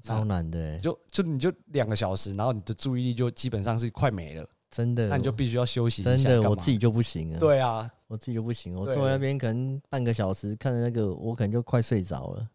[0.00, 6.16] 超难的欸，就就你就两个小时，然后你的注意力就基本上是快没了，真的，那你就必须要休息一下。
[6.16, 7.40] 真的，我自己就不行啊。
[7.40, 12.48] 对啊，我自己就不行，我坐在那边可能半个小时看着那个，我可能就快睡着了。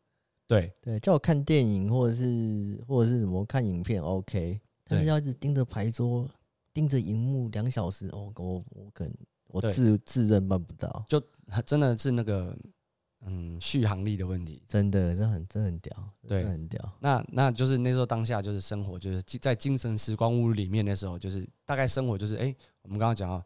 [0.48, 4.58] 对对，叫我看电影或者是或者是什么看影片，OK，
[4.88, 6.30] 但是要一直盯着牌桌、
[6.74, 9.14] 盯着荧幕两小时，哦，我我可能
[9.48, 11.22] 我自自认办不到，就
[11.66, 12.58] 真的是那个
[13.22, 14.62] 嗯续航力的问题。
[14.68, 16.44] 真的，这很真的很屌，对。
[16.46, 16.94] 很屌。
[17.00, 23.46] 那那就是那时候当下就是生活，就是在精神时光屋里面的时候，就是大概生活就是哎、我们刚刚讲到，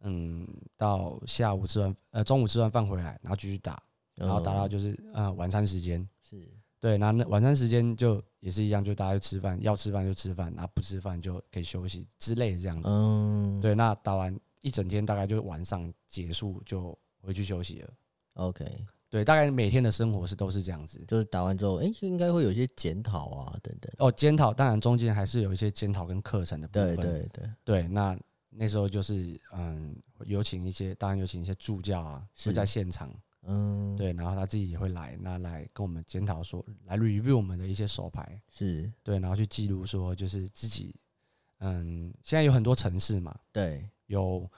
[0.00, 3.82] 嗯，到下午吃完呃中午吃完饭回来，然后继续打，
[4.14, 6.46] 然后打到嗯就是呃晚餐时间，是
[6.80, 12.88] 对，那那晚餐时间就也是一样，就大家就吃饭，要吃饭就吃饭，然后不吃饭就可以休息之类的这样子。
[12.88, 17.90] 嗯，对，那打完一整天大概就晚上结束就回去休息了。
[18.34, 18.64] ，OK，
[19.10, 21.04] 对，大概每天的生活是都是这样子。
[21.08, 23.92] 就是打完之后，哎、应该会有一些检讨啊，等等。
[23.98, 26.96] 哦，检讨当然中间还是有一些检讨跟课程的部分。
[26.96, 28.16] 对对，对，那
[28.50, 33.12] 那时候就是嗯，有请一些，当然有请一些助教啊，是会在现场，
[33.50, 40.94] 嗯，，对，然后他自己也会来，那来跟我们检讨说，来 review 我们的一些手牌，是，对，然后去记录说，就是自己，
[41.60, 44.48] 嗯，现在有很多城市嘛，对，有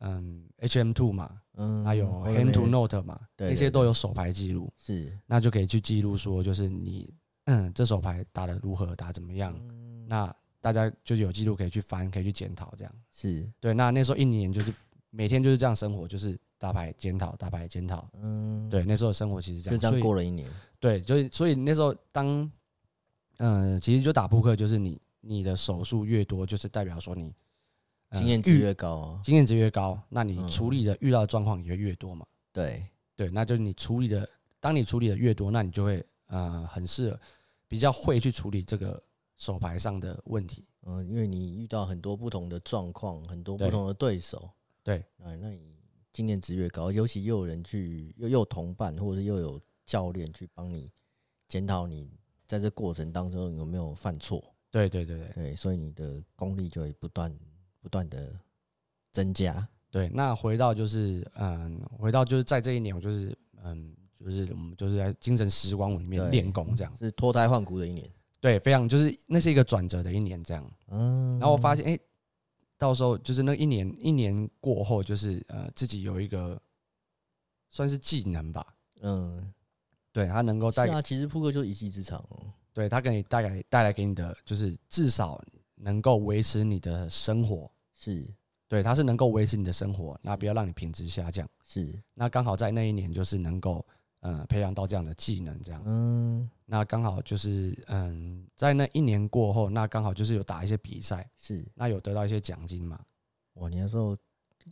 [0.00, 7.12] 嗯 HM Two 嘛，嗯，还有后来 Hand to Note 嘛，对那些都有手牌记录，是，那就可以去记录说，就是你，
[7.46, 12.94] 嗯，这手牌打的如何，打怎么样，嗯，那大家就有记录可以去翻，可以去检讨这样。
[13.10, 14.72] 是，对，那那时候一年就是
[15.10, 18.08] 每天就是这样生活，就是打牌检讨，打牌检讨。
[18.20, 22.50] 嗯，，对，那时候的生活其实这样，就这样过了一年，对，就是所以那时候当，
[23.38, 27.34] 嗯、其实就打扑克，就是你你的手数越多，就是代表说你、
[28.08, 32.24] 呃经验值越高哦，经验值越高，那你嗯处理的遇到的状况也会越多嘛。
[32.52, 34.28] 对，对，那就是你处理的，
[34.60, 37.20] 当你处理的越多，那你就会呃很适合，
[37.68, 39.02] 比较会去处理这个
[39.36, 40.64] 手牌上的问题。
[40.86, 44.48] 嗯，因为你遇到很多不同的状况，很多不同的对手，
[44.82, 45.75] 对，哎那你
[46.16, 50.90] 经验值越高，尤其又有人去，又又有同伴，或者是又有教练去帮你
[51.46, 52.10] 检讨你
[52.46, 57.30] 在这过程当中有没有犯错，对对对对对，所以你的功力就会不断
[57.82, 58.34] 不断的
[59.12, 60.08] 增加，对。
[60.08, 66.96] 那回到就是嗯，回到就是在这一年，我就是嗯，就是我们就是在精神时光屋里面对练功这样。
[66.96, 68.08] 是脱胎换骨的一年。
[68.40, 70.72] 对，非常就是那是一个转折的一年这样。
[70.88, 71.98] 嗯，然后我发现，哎、
[72.78, 76.60] 到时候就是那一年一年过后，就是呃自己有一个
[77.68, 78.66] 算是技能吧，
[79.00, 79.52] 嗯，
[80.12, 82.52] 对他能够带是啊，其实扑克就一技之长哦。
[82.72, 85.42] 对他给你带来带来给你的，就是至少
[85.74, 88.26] 能够维持你的生活，是。
[88.68, 91.48] 对，他是能够维持你的生活，那不要让你品质下降。
[91.64, 93.86] 是，那刚好在那一年，就是能够
[94.20, 95.82] 呃培养到这样的技能，这样。
[95.84, 103.00] 嗯，那刚好就是嗯，在那一年过后，那刚好就是有打一些比赛，是那有得到一些奖金嘛。
[103.54, 104.16] 哇，你那时候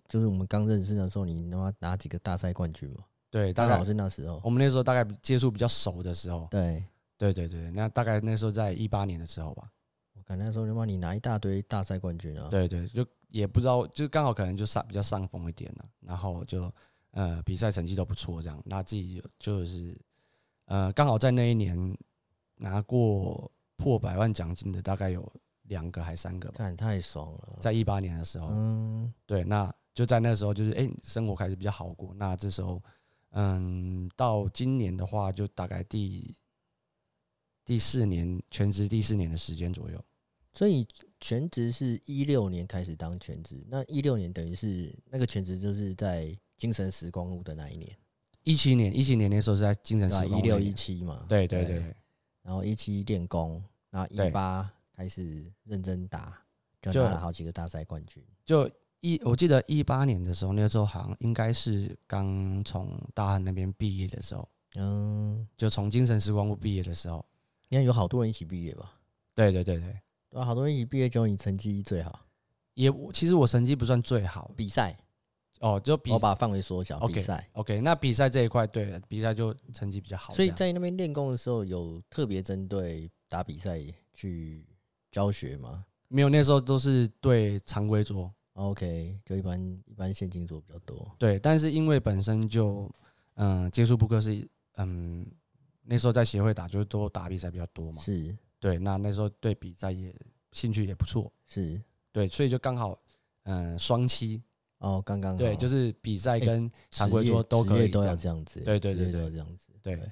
[0.09, 3.04] 就是我们刚认识的时候，你他妈拿几个大赛冠军嘛？
[3.30, 4.40] 对，大概刚好是那时候。
[4.44, 6.85] 我们那时候大概接触比较熟的时候，对，
[7.18, 9.70] 对对对，那大概那时候在一八年的时候吧。
[10.14, 12.48] 我感那时候他妈你拿一大堆大赛冠军啊。
[12.48, 16.72] 对对，就也不知道，就刚好可能就上比较上风一点了，然后就
[17.14, 19.98] 呃比赛成绩都不错，这样，那自己就是
[20.66, 21.96] 呃刚好在那一年
[22.57, 27.59] 拿过破百万奖金的大概有两个还三个吧，看太爽了。
[27.61, 32.83] 在一八年的时候，嗯，对，那就在那时候就是哎、生活开始比较好过，那这时候
[33.31, 36.37] 嗯到今年的话就大概第
[37.64, 40.05] 第四年全职第四年的时间左右。
[40.53, 40.87] 所以
[41.18, 47.97] 全职是一六年开始当全职，那一六年等于是那个全职就是在精神时光屋的那一年，
[48.45, 50.23] 一七年，一七年那时候是在精神对吧？
[50.23, 51.25] 时光屋一六一七嘛。
[51.29, 51.97] 对对对对
[52.43, 56.38] 然后一七练功，然后对一八开始认真打，
[56.83, 58.23] 就就拿了好几个大赛冠军。
[58.45, 67.25] 就一我记得一八年的时候，那时候好像应该是刚从大汉那边毕业的时候，嗯，就从精神时光屋毕业的时候。
[67.71, 68.94] 你看有好多人一起毕业吧？
[69.35, 70.00] 对对对对，
[70.31, 72.21] 对啊，好多人一起毕业之后，你成绩最好。
[72.75, 74.96] 也我其实我成绩不算最好比赛，
[75.65, 77.48] 哦，就比我把范围缩小，OK 比赛。
[77.54, 83.81] OK，那比赛这一块对比赛就成绩比较好这，所以在那边练功的时候，有特别针对打比赛
[84.12, 84.67] 去
[85.10, 91.10] 教学吗没有那时候都是对常规桌，？OK，就一般一般现金做比较多。
[91.19, 92.92] 对，但是因为本身就
[93.37, 94.46] 嗯接触扑克是
[94.77, 95.27] 嗯
[95.83, 100.15] 那时候在协会打，就是都打比赛比较多嘛，是对，那那时候对比赛也
[100.52, 102.98] 兴趣也不错，是，对，所以就刚好
[103.44, 104.42] 嗯双七，
[104.85, 110.10] 哦，刚刚对，就是比赛哎跟常规桌都可以都要这样子，对对对对这样子，对对。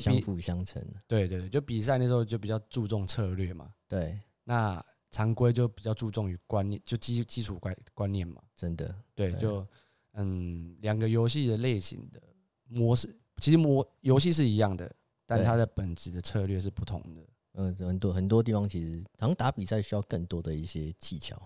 [0.00, 8.40] 相辅相成，对对对，就比赛那时候就比较注重策略嘛，对，那常规就比较注重于观念，就基基础观观念嘛。
[8.56, 9.66] 真的，对，就
[10.14, 12.18] 嗯，两个游戏的类型的
[12.66, 14.90] 模式，其实模游戏是一样的，
[15.26, 17.20] 但它的本质的策略是不同的。
[17.52, 21.36] 嗯，很多很多地方其实好像打比赛需要更多的一些技巧，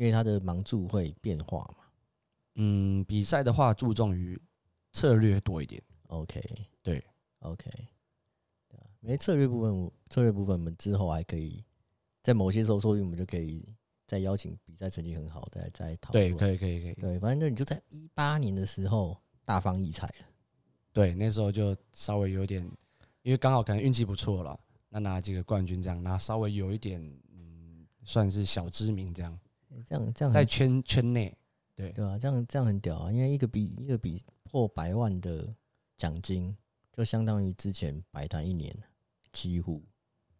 [0.00, 1.84] 因为他的盲注会变化嘛。
[2.54, 4.40] 嗯，比赛的话注重于
[4.94, 5.80] 策略多一点。
[6.06, 6.40] OK，
[6.82, 7.04] 对
[7.40, 7.70] ，OK，
[8.66, 11.62] 对啊，没策略部分，策略部分我们之后还可以
[12.22, 13.62] 在某些时候，说不定我们就可以
[14.06, 16.94] 再邀请比赛成绩很好，再再讨论对，可以，可以，可以。
[16.94, 20.26] 对，反正就你就在一八年的时候大放异彩了。
[20.94, 22.64] 对，那时候就稍微有点，
[23.20, 27.00] 因为刚好可能运气不错了，那拿几个冠军这样，那稍微有一点，
[27.34, 29.49] 嗯，算是小知名这样，欸
[29.86, 31.36] 这样这样在圈圈内。
[31.76, 33.10] 对对啊，这样这样很屌啊！
[33.10, 35.48] 因为一个比一个比破百万的
[35.96, 36.54] 奖金，
[36.92, 38.76] 就相当于之前摆摊一年，
[39.32, 39.82] 几乎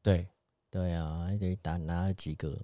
[0.02, 0.28] 对
[0.68, 2.54] 对啊，还得打拿了几个，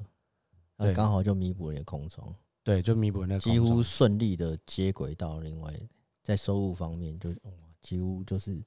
[0.76, 5.72] 那对刚好就弥补了你的空窗，对，就弥补那几乎顺利的接轨到另外
[6.22, 8.62] 在收入方面就，哇几乎就是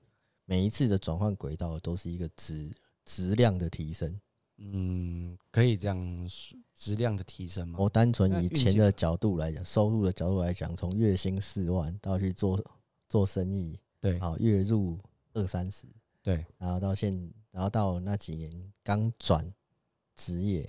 [0.45, 2.72] 每一次的转换轨道都是一个质
[3.06, 4.20] 质量的提升。
[4.60, 7.80] 嗯，可以这样说质量的提升吗？
[7.80, 12.62] 我单纯以钱的角度来讲，收入的角度来讲，从月薪四万到去做
[13.10, 14.99] 做生意，对好月入
[15.34, 15.88] 二三十，
[16.22, 17.14] 对然后到现，
[17.51, 18.51] 然后到那几年
[18.84, 19.45] 刚转
[20.16, 20.68] 职业，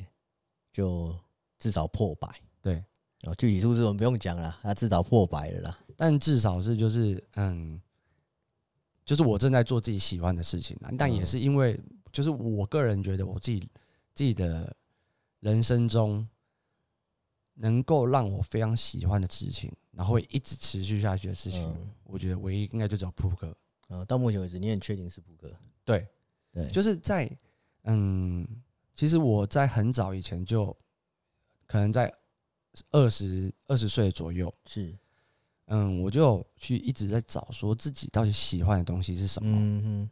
[0.72, 1.14] 就
[1.58, 2.28] 至少破百。
[2.60, 2.84] 对，
[3.24, 5.78] 哦，具体数字我们不用讲了，他至少破百了啦。
[5.96, 7.80] 但至少是就是嗯，
[9.04, 11.78] 就是我正在做自己喜欢的事情啊，但也嗯是因为
[12.12, 13.60] 就是我个人觉得我自己
[14.14, 14.74] 自己的
[15.40, 16.26] 人生中
[17.54, 23.56] 能够让我非常喜欢的事情，然后会一直持续下去的事情，嗯，我觉得唯一应该就只有扑克。
[23.88, 25.50] 呃，到目前为止，你很确定是扑克？
[25.84, 26.06] 对，
[26.52, 27.30] 对，就是在
[27.82, 28.46] 嗯，
[28.94, 30.76] 其实我在很早以前就
[31.66, 32.12] 可能在
[32.90, 34.96] 二十二十岁左右，是，
[35.66, 39.48] 嗯，我就去一直在找说自己到底喜欢的东西是什么。
[39.58, 40.10] 嗯哼，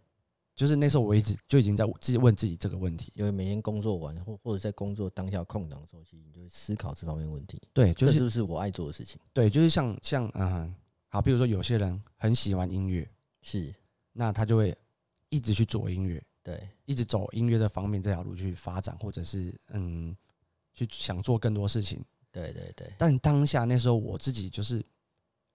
[0.59, 3.13] 就是那时候我一直就已经在自己问自己这个问题。
[3.15, 9.21] 因为每天工作完或或者在工作当下空档的时候，其实你就会思考这方面问题，对，就是这是不是我爱做的事情？
[9.33, 10.75] 对，就是像像嗯，
[11.07, 13.09] 好，比如说有些人很喜欢音乐，
[13.43, 13.73] 是，
[14.13, 14.77] 那他就会
[15.29, 20.17] 一直去做音乐，对，一直走音乐这方面这条路去发展，或者是嗯，
[20.75, 22.05] 去想做更多事情。
[22.33, 24.85] 对对对，但当下那时候我自己就是，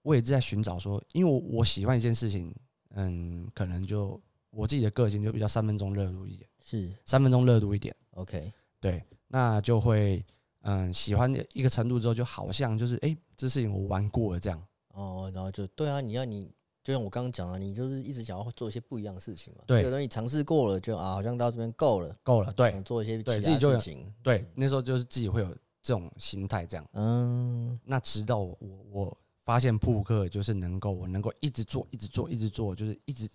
[0.02, 2.54] 我也是在寻找说，因为我我喜欢一件事情，
[2.90, 4.20] 嗯，可能就
[4.54, 10.24] 我自己的个性就比较三分钟热度一点，是三分钟热度一点，OK，对，那就会
[10.62, 16.52] 嗯喜欢一个程度之后，就好像就是哎、诶这事情我玩过了这样，哦，然后就对啊，你要你
[16.82, 19.64] 就像我刚刚讲的，你就是一直想要做一些不一样的事情嘛。
[19.66, 24.12] 对这个东西尝试过了，就啊，好像到这边够了，够了，对想做一些其他对自己就有事情。
[24.22, 25.48] 对，那时候就是自己会有
[25.82, 26.86] 这种心态这样。
[26.92, 33.28] 嗯，那直到我我我发现扑克就是能够我能够一直做一直做一直做，就是一直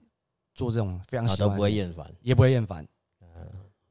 [0.59, 2.05] 做这种非常然后都不会厌烦。
[2.21, 2.85] 也不会厌烦。
[3.21, 3.29] 嗯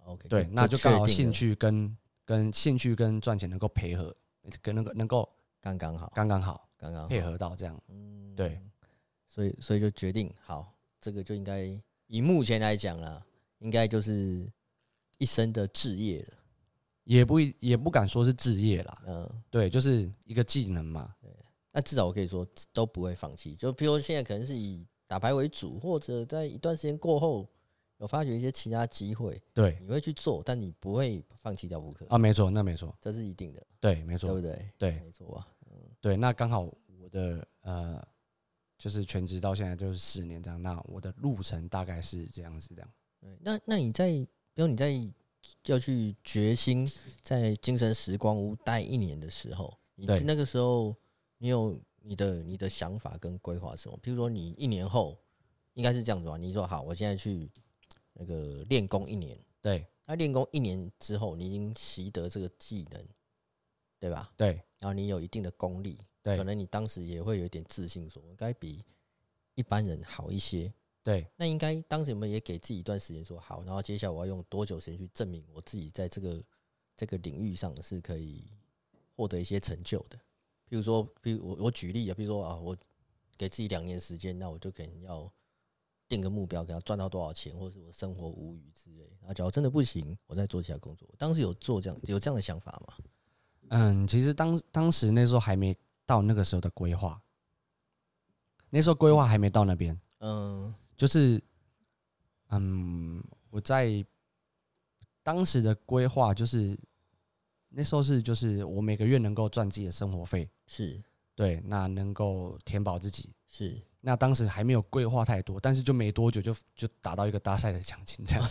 [0.04, 1.96] ，OK，对，那就刚好兴趣跟
[2.26, 4.14] 跟兴趣跟赚钱能够配合，
[4.60, 5.26] 跟那个能够
[5.62, 7.22] 刚刚好，刚刚好刚刚好配。
[7.22, 7.80] 合到这样。
[7.88, 8.60] 嗯，对，
[9.26, 13.24] 所以所以就决定好，这个就应该以目前来讲啦，
[13.60, 14.46] 应该就是
[15.16, 16.34] 一生的志业了。
[17.04, 21.14] 也不也不敢说是置业啦，嗯，对，就是一个技能嘛。
[21.72, 23.54] 那至少我可以说都不会放弃。
[23.54, 27.48] 就比如说现在可能是以打牌为主，或者在一段时间过后
[27.96, 34.70] 有发掘一些其他机会，对你会去做，但你不会放弃掉扑克，啊，没错，那没错，这是一定的，对，没错对不，对？
[34.78, 35.48] 对没错啊。
[36.00, 36.16] 对。
[36.16, 36.60] 那刚好
[37.00, 38.06] 我的呃，
[38.78, 42.90] 就是全职到现在就是四年这样，那我的路程大概是这样子，这样。
[43.18, 44.06] 对，那那你在，
[44.54, 44.92] 比如你在
[45.64, 46.88] 要去决心
[47.22, 50.94] 在精神时光屋待一年的时候，你对那个时候
[51.38, 53.98] 你有你的你的想法跟规划是什么？
[54.02, 55.18] 比如说你一年后
[55.74, 56.36] 应该是这样子吧？
[56.36, 57.50] 你说好，我现在去
[58.12, 63.06] 那个练功一年，对那练功一年之后，你已经习得这个技能，
[63.98, 64.32] 对吧？
[64.36, 68.84] 对然后你有一定的功力，对可能你当时也会有一点自信，说我应该比
[69.54, 70.72] 一般人好一些。
[71.02, 76.42] 对那应该当时我们也给自己一段时间说好，然后接下来我要用多久时间去证明我自己在这个
[76.96, 78.44] 这个领域上是可以
[79.16, 80.18] 获得一些成就的。
[80.68, 82.76] 比如说，比如我我举例啊，比如说啊，我
[83.36, 85.30] 给自己两年时间，那我就可能要
[86.06, 89.04] 定个目标，给他赚到多少钱，或者是我生活无余之类。
[89.20, 91.08] 然后假如真的不行，我再做其他工作。
[91.18, 92.94] 当时有做这样有这样的想法吗？
[93.70, 97.20] 嗯，其实当当时那时候还没到那个时候的规划，
[98.70, 101.42] 那时候规划还没到那边，嗯就是
[102.48, 104.04] 嗯，我在
[105.22, 106.78] 当时的规划就是
[107.70, 111.00] 那时候是就是我每个月能够赚自己的生活费，是
[111.34, 113.30] 对，那能够填饱自己。
[113.50, 118.44] 是，那当时还没有规划太多，但是就没多久就就达到一个大赛的奖金， 这样。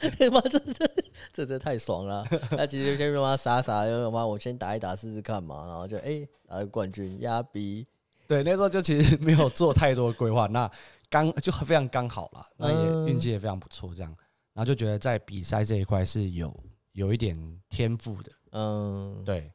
[0.00, 0.90] 他妈这这
[1.32, 2.26] 这这太爽了！
[2.50, 7.86] 那其实先他妈傻傻的，他妈我先打一打试试看嘛，然后就哎、拿个冠军压逼，
[8.26, 10.68] 对，那时候就其实没有做太多的规划，那
[11.08, 14.16] 刚就非常刚好了，那嗯也运气也非常不错，这样，
[14.58, 16.52] 然后就觉得在比赛这一块是有
[16.90, 17.38] 有一点
[17.68, 19.52] 天赋的，嗯，对，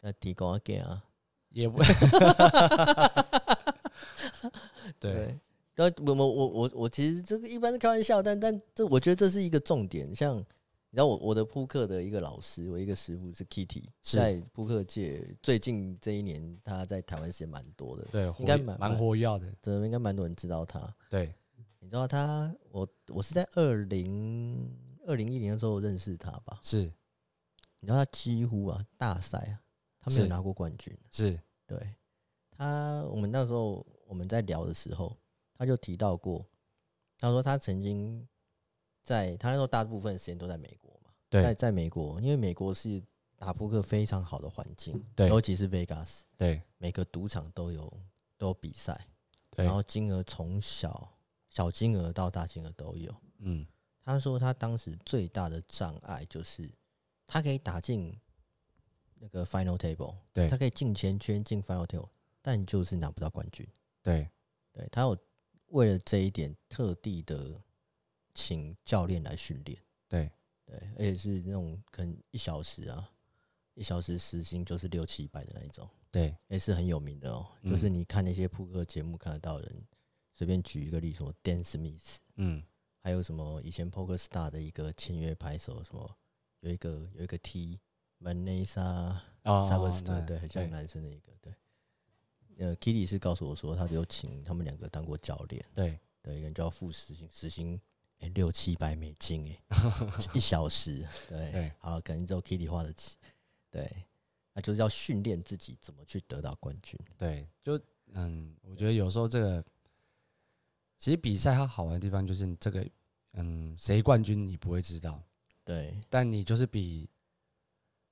[0.00, 1.00] 那提供给啊，
[1.50, 1.80] 也不
[4.98, 5.38] 对，
[5.76, 10.12] 那我我我我我其实这个一般是开玩笑，但但这我觉得这是一个重点。
[10.12, 10.44] 像你
[10.90, 14.16] 知道我我的扑克的一个老师，我一个师傅是 Kitty，是。
[14.16, 20.92] 在扑克界最近这一年他在台湾时间蛮多的，对，应该蛮蛮蛮活跃的，真的应该蛮多人知道他。
[21.08, 21.32] 对，
[21.82, 24.72] 你知道他，我我是在二零
[25.04, 26.60] 二零一零的时候认识他吧？
[26.62, 26.84] 是。
[27.80, 29.60] 你知道他几乎啊大赛啊，
[30.00, 30.96] 他没有拿过冠军。
[31.10, 31.94] 是，对。
[32.52, 35.16] 他，我们那时候我们在聊的时候，
[35.54, 36.46] 他就提到过，
[37.18, 38.24] 他说他曾经
[39.02, 43.02] 在他那时候大部分时间都在美国嘛，在对在美国，因为美国是
[43.34, 45.28] 打扑克非常好的环境，对。
[45.28, 46.62] 尤其是 Vegas，对。
[46.78, 47.92] 每个赌场都有
[48.38, 49.08] 都有比赛，
[49.50, 49.64] 对。
[49.64, 51.12] 然，后金额从小
[51.52, 53.14] 小金额到大金额都有。
[53.40, 53.66] 嗯，
[54.02, 56.66] 他说他当时最大的障碍就是
[57.26, 58.18] 他可以打进
[59.18, 62.08] 那个 final table，对他可以进前圈进 final table，
[62.40, 63.68] 但就是拿不到冠军。
[64.00, 64.26] 对
[64.72, 65.14] 对他有
[65.66, 67.60] 为了这一点特地的
[68.32, 69.78] 请教练来训练，
[70.08, 70.32] 对
[70.64, 73.12] 对，而且是那种可能一小时啊，
[73.74, 77.46] 一小时时薪就是六七百的那一种，对，也是很有名的哦。
[77.60, 79.86] 嗯就是你看那些扑克节目看得到的人，
[80.42, 82.60] 随便举一个例，什么 Dan Smith，嗯，
[83.00, 86.18] 还有什么以前 Poker Star 的一个签约拍手，什么
[86.58, 87.78] 有一个有一个 T
[88.18, 91.54] Vanessa 哦 s a b e s t 那对，很像男生的一个，对。
[92.58, 95.96] 呃，Kitty 是告诉我说，他有请他们两个当过教练，对。
[96.20, 97.80] 对，一个人就要付时薪，时薪
[98.18, 99.62] 哎六七百美金哎，
[100.34, 101.72] 一小时，对，对。
[101.78, 103.16] 好，可能只有 Kitty 花得起，
[103.70, 103.88] 对，
[104.52, 107.80] 那就是要训练自己怎么去得到冠军，对，就
[108.14, 109.64] 嗯，我觉得有时候这个
[111.02, 112.88] 其实比赛它好玩的地方就是你这个
[113.32, 115.20] 嗯谁冠军你不会知道，
[115.64, 117.10] 对，但你就是比，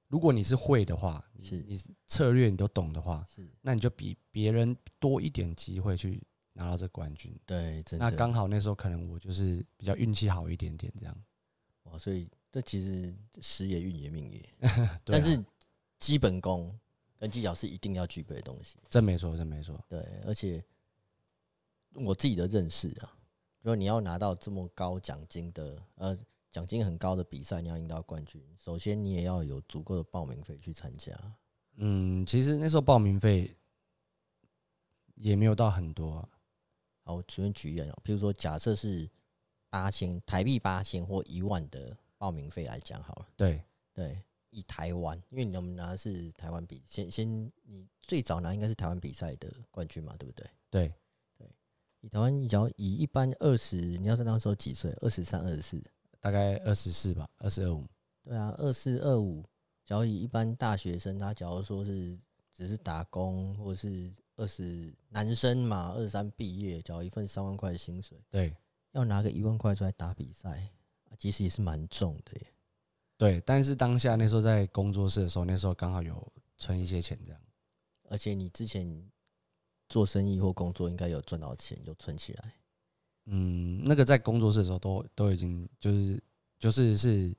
[0.09, 6.20] 如果你是会的话，你是你策略你都懂的话，是，那你就比别人多一点机会去
[6.55, 7.32] 拿到这冠军。
[7.47, 11.16] 对，真的，那刚好那时候可能我就是比较运气好一点点这样。
[11.84, 15.41] 哇，所以这其实时也运也命也， 对啊但是
[16.01, 16.76] 基本功
[17.20, 18.80] 跟技巧是一定要具备的东西。
[18.88, 19.80] 真没错，真没错。
[19.88, 20.61] 对，而且
[21.95, 23.16] 我自己的认识啊，
[23.62, 26.16] 如果你要拿到这么高奖金的，呃，
[26.51, 31.12] 奖金很高的比赛，你要赢到冠军，首先你也要有足够的报名费去参加。
[31.76, 33.57] 嗯，其实那时候报名费
[35.14, 36.28] 也没有到很多、啊，
[37.05, 39.09] 好，我随便举一个，譬如说，假设是
[39.68, 43.28] 八千台币八千或一万的报名费来讲好了。
[43.36, 43.62] 对
[43.93, 50.47] 对，以台湾，因为你们拿的是台湾比，先先你最早拿应该是台湾比赛的冠军嘛，对不对？
[50.70, 50.95] 对，
[52.01, 54.90] 以台湾，你只要以一般二十，你要是那时候几岁？
[55.01, 55.82] 二十三、二十四，
[56.20, 57.86] 大概二十四吧，二十二五。
[58.24, 59.44] 对啊，二四、二五。
[59.84, 62.16] 只要以一般大学生，他假如说是
[62.55, 68.57] 只是打工，或者是二十男生嘛，二十三毕业，只要一份三万块的薪水，对
[68.92, 70.48] 要拿个一万块出来打比赛，
[71.09, 72.46] 啊其实也是蛮重的耶。
[73.16, 77.40] 对，但是当下那时候在工作室的时候，那时候刚好有存一些钱这样。
[78.09, 79.11] 而且你之前
[79.91, 82.55] 做生意或工作，应该有赚到钱，有存起来。
[83.26, 86.22] 嗯，那个在工作室的时候都都已经就是
[86.59, 87.36] 就是是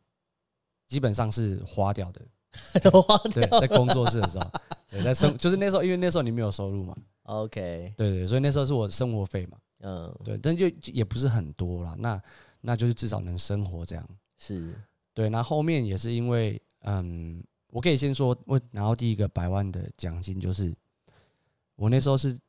[0.87, 2.21] 基本上是花掉的。
[2.83, 4.51] 都花掉对，在工作室的时候，
[4.91, 6.93] 对，在生就是那时候，因为那时候你没有收入嘛
[7.23, 12.21] ，OK，对对，所以那时候是我的生活费嘛，嗯，对，但就就也不是很多啦，那
[12.59, 14.05] 那就是至少能生活这样。
[14.37, 14.75] 是
[15.13, 20.75] 对，那后面也是因为，嗯，我可以先说，我拿到第一个百万的奖金，就是
[21.81, 22.39] 我那时候是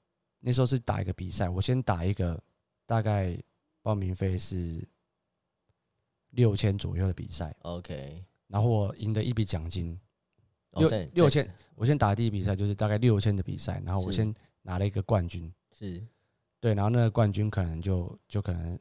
[0.41, 2.39] 那时候是打一个比赛，我先打一个
[2.85, 3.35] 大概
[3.81, 4.87] 报名费是
[6.33, 9.99] 六千左右的比赛，OK，然后我赢得一笔奖金，
[10.73, 14.19] 哦六六千，我先打第一比赛就是大概六千的比赛，然后我是。
[14.19, 16.07] 先拿了一个冠军，是。
[16.61, 18.79] 对，然后那个冠军可能就就可能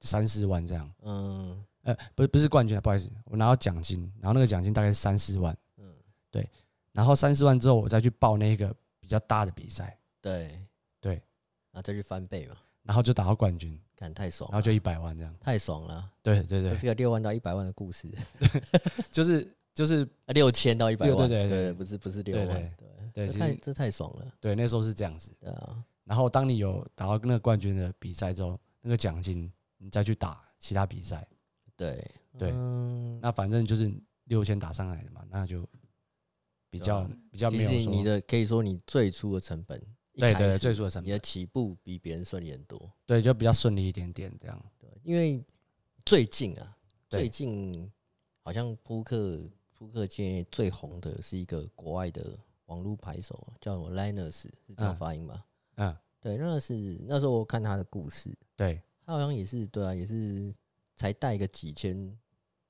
[0.00, 5.94] 三四万这样，嗯，呃，不是不是冠军啊，不好意思，我拿到奖金，然后那个奖金大概是三四万，嗯，
[6.28, 6.46] 对，
[6.90, 8.74] 然后三四万之后，我再去报那个
[9.08, 10.60] 比较大的比赛，对。
[11.00, 11.14] 对，
[11.70, 15.34] 然后再去翻倍嘛，然后就打到冠军，看太爽了，然后就一百万这样。
[15.40, 18.06] 太爽了，对对对，这是个六万到一百万的故事，
[19.10, 21.48] 就是就是啊，六千到一百万，对对对。
[21.48, 22.76] 对，不是不是六万，
[23.14, 23.38] 对对。
[23.38, 25.32] 太这太爽了，对那时候是这样子。
[25.40, 31.26] 对啊，然后当你有打到那个冠军的比赛之后，那个奖金你再去打其他比赛，
[31.74, 32.04] 对。
[32.36, 32.50] 对。
[32.52, 33.90] 嗯，那反正就是
[34.24, 35.66] 六千打上来的嘛，那就
[36.70, 39.80] 比较、啊比较没有说其实你的可以说你最初的成本，
[40.12, 44.64] 一对对最初的成本你的起步比别人顺利很多，对就比较顺利一点点这样。
[44.78, 45.42] 对，因为
[46.04, 46.76] 最近啊，
[47.08, 47.90] 最近
[48.42, 49.40] 好像扑克
[49.72, 55.46] 扑克界最红的是一个国外的网络牌手，叫什么 Linus，是这样嗯发音吧？
[55.76, 56.74] 嗯，对，那是
[57.06, 60.52] 那时候我看他的故事，对他好像也是对啊，也是
[60.96, 62.18] 才带个几千，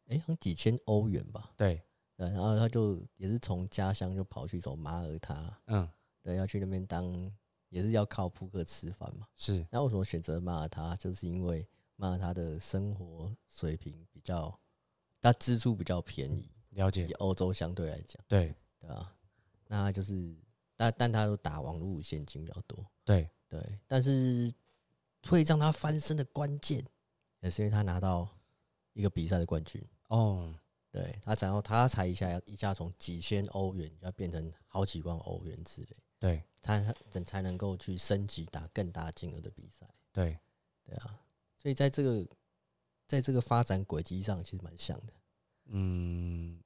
[0.09, 1.51] 哎、好像几千欧元吧。
[1.57, 1.81] 对，
[2.19, 5.89] 对，然后他就也是从家乡就跑去走马耳他，嗯
[6.21, 7.33] 对，要去那边当，
[7.69, 9.29] 也是要靠扑克吃饭嘛。
[9.37, 10.97] 是那为什么选择马耳他？
[10.97, 11.65] 就是因为
[11.95, 14.53] 马耳他的生活水平比较，
[15.21, 19.15] 他支出比较便宜，了解以，欧洲相对来讲，对对啊、
[19.69, 20.37] 那他就是，
[20.75, 24.53] 但但他都打网络现金比较多，对对，但是
[25.29, 26.85] 会让他翻身的关键，
[27.43, 28.29] 也是因为他拿到
[28.93, 29.81] 一个比赛的冠军。
[30.09, 30.53] 哦，
[30.91, 36.81] 对他，然后他才一下一下从几千欧元要变成好几万欧元之类，对他
[37.11, 39.87] 才才能够去升级打更大金额的比赛。
[40.13, 40.39] 对
[40.85, 41.21] 对啊，
[41.55, 42.27] 所以在这个
[43.07, 45.13] 在这个发展轨迹上，其实蛮像的。
[45.67, 46.59] 嗯，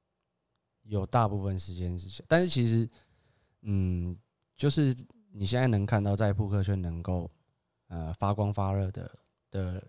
[0.82, 2.88] 有大部分时间是这样，但是其实，
[3.62, 4.16] 嗯，
[4.56, 4.94] 就是
[5.32, 7.28] 你现在能看到在扑克圈能够
[7.88, 9.18] 呃发光发热的
[9.50, 9.84] 的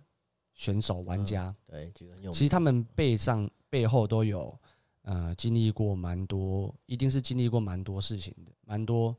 [0.53, 4.55] 选手玩家，对，其实他们背上背后都有
[5.01, 9.17] 呃经历过蛮多，一定是经历过蛮多事情的，蛮多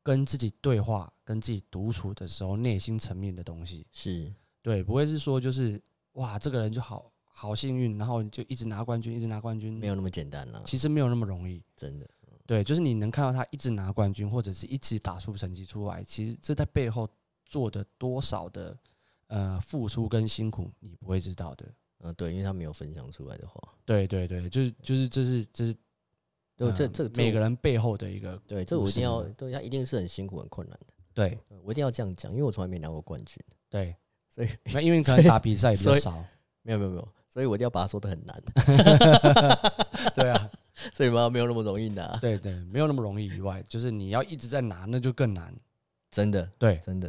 [0.00, 3.84] 跟自己对话、跟自己独处的时候内心层面的东西。
[3.90, 4.32] 是
[4.62, 5.82] 对，不会是说就是
[6.12, 11.60] 哇，这个人就好好幸运，然后就一直拿冠军，一直拿冠军，没有那么简单了，其实没有那么容易。
[11.74, 12.08] 真的。
[12.46, 17.10] 对，就是你能看到他一直拿冠军，或者是一直打出成绩出来，其实这在背后
[17.44, 18.78] 做的多少的
[19.26, 21.66] 呃付出跟辛苦，你不会知道的。
[22.00, 25.74] 嗯，对，因为他没有分享出来的话，对对对，就是就是这是这是
[26.56, 33.36] 对，这呃这每个人人背后的一个对这我一定要对他一定是很辛苦很困难的，对对我一定要这样讲，因为我从来没拿过冠军，
[33.68, 33.94] 对，
[34.28, 36.24] 所以那因为你可 能打比赛比较少，
[36.62, 38.42] 没有没有没有，所以我一定要把它说的很难，
[40.14, 40.50] 对啊，
[40.94, 45.54] 所以嘛没有那么容易拿，对对，没有那么容易以外，就是你要一直在拿，那就更难。
[46.10, 47.08] 真的对真的，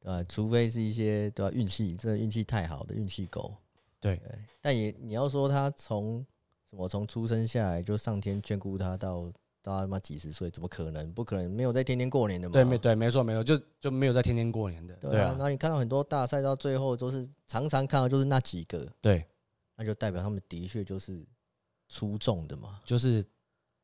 [0.00, 0.22] 对吧？
[0.28, 3.52] 除非是一些对吧运气，真的运气太好的运气狗，
[4.00, 6.24] 对对，但也你要说他从
[6.70, 11.12] 什么从出生下来就上天眷顾他到到他妈几十岁，怎么可能？
[11.12, 12.52] 不可能，没有在天天过年的嘛。
[12.52, 15.12] 对没对，没错没错，就就没有在天天过年的，对啊。
[15.12, 19.24] 那啊然，后你看到很多大赛到最后都是常常看到就是那几个，对，
[19.76, 21.26] 那就代表他们的确就是
[21.88, 22.80] 出众的嘛。
[22.84, 23.24] 就是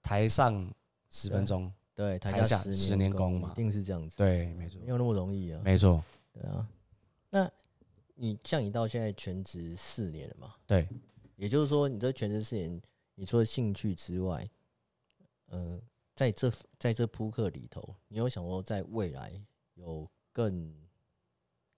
[0.02, 0.72] 台上
[1.10, 5.60] 十分钟，对，台台下十十年功嘛一定是这样子，对，没错没，有那么容易啊。
[5.64, 6.02] 没错，
[6.32, 6.68] 对啊，
[7.30, 7.50] 那
[8.14, 10.54] 你像你到现在全职四年了嘛？
[10.66, 10.88] 对，
[11.36, 12.80] 也就是说，你这全职四年，
[13.14, 14.48] 你除了兴趣之外，
[15.48, 15.80] 嗯、
[16.14, 19.40] 在这在这扑克里头，你有想过在未来
[19.74, 20.74] 有更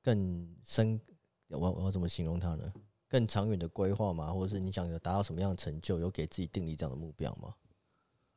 [0.03, 1.01] 更深，
[1.49, 2.73] 我我要怎么形容它呢？
[3.09, 4.33] 更长远的规划吗？
[4.33, 5.99] 或者是你想达到什么样的成就？
[5.99, 7.55] 有给自己定立这样的目标吗？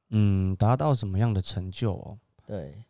[0.09, 2.19] 嗯，达到什么样的成就哦？
[2.45, 2.83] 对，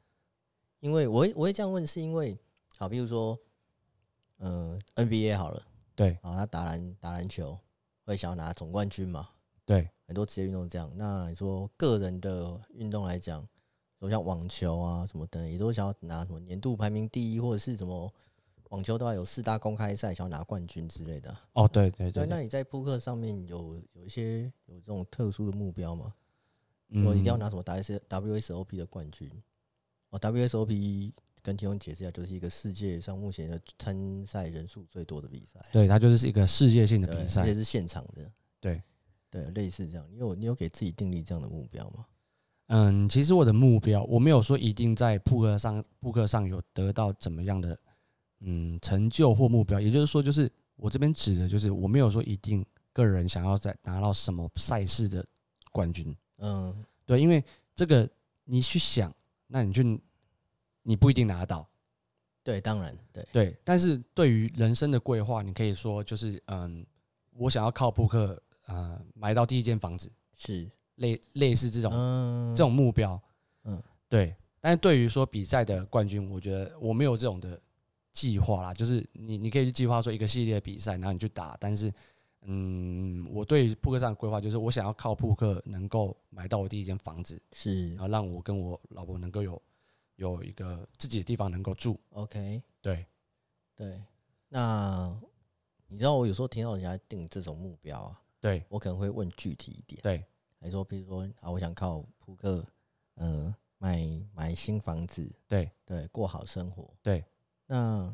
[0.79, 2.37] 因为我会我会这样问，是因为
[2.77, 3.37] 好，比如说，
[4.39, 5.63] 嗯、NBA 好了，
[5.95, 7.57] 对好，他打篮打篮球
[8.05, 9.29] 会想要拿总冠军嘛？
[9.65, 10.91] 对很多职业运动这样。
[10.95, 13.47] 那你说个人的运动来讲，
[13.99, 18.11] 说像网球啊什么的，也都想要拿什么年度排名第一，或者是什么
[18.69, 21.41] 网球的话有四大公开赛，想要拿冠军之类的啊。
[21.53, 26.13] 哦，对对对，那你在扑克上面有有一些有这种特殊的目标吗？
[26.91, 29.29] 嗯我一定要拿什么 WS WSOP 的冠军？
[30.09, 31.11] 哦，WSOP
[31.41, 38.81] 跟听众解释一下，就是一个世界上目前的参赛人数最多的比赛，对，它就是一个世界性的，比赛而且，是现场的，对。
[39.31, 40.03] 对，类似这样。
[40.11, 42.03] 你有你有给自己定立这样的目标吗？
[42.65, 47.79] 嗯，其实我的目标，我没有说一定在扑克上扑克上有得到怎么样的
[48.39, 55.23] 嗯成就或目标，也就是说，就是我这边指的就是我没有说一定个人想要在拿到什么赛事的
[55.71, 57.43] 冠军，嗯，对，因为
[57.75, 58.09] 这个
[58.45, 59.15] 你去想，
[59.45, 60.01] 那你去
[60.89, 61.69] 你不一定拿得到，
[62.43, 66.83] 对，当然，对，对，但是对于人生的规划，你可以说就是嗯，
[67.35, 73.21] 我想要靠扑克呃买到第一间房子，是，类类似这种、嗯，这种目标，
[73.65, 73.75] 嗯。
[73.75, 74.35] 嗯，对。
[74.59, 77.61] 但是对于说比赛的冠军，我觉得我没有这种的
[78.11, 81.93] 计划啦，就是你你可以去计划说一个系列的比赛，然后你去打，但是
[82.41, 87.89] 嗯，我对扑克上的规划就是我想要靠扑克能够买到我第一间房子，是。
[87.91, 89.61] 然后让我跟我老婆能够有
[90.19, 93.05] 有一个自己的地方能够住，OK，对，
[93.75, 94.01] 对。
[94.49, 95.17] 那
[95.87, 100.25] 你知道我有时候听到人家定这种目标啊，对，我可能会问具体一点，对，
[100.59, 102.65] 还说比如说啊，我想靠扑克，
[103.15, 106.93] 呃，买买新房子，对，对，过好生活。
[107.01, 107.23] 对，
[107.65, 108.13] 那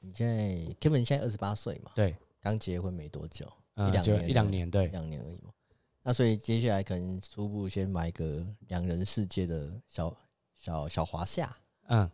[0.00, 4.86] 你现在 Kevin 现在二十八岁嘛，对，刚结婚没多久，一两年一两年，对。
[4.86, 5.52] 一，两年而已嘛。
[6.02, 10.16] 那所以接下来可能初步先买个两人世界的小
[10.60, 12.10] 小小华夏，嗯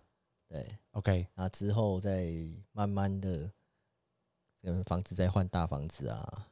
[0.46, 2.30] 对，，OK，那之后再
[2.70, 3.50] 慢慢的，
[4.62, 6.48] 跟房子再换大房子啊，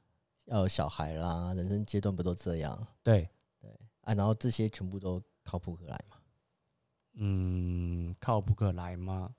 [0.47, 2.77] 要有小孩啦，人生阶段不都这样？
[3.01, 3.29] 对，
[3.61, 3.71] 对
[4.01, 6.17] 啊，然后这些全部都靠扑克来嘛。
[7.13, 9.33] 嗯，靠扑克来吗？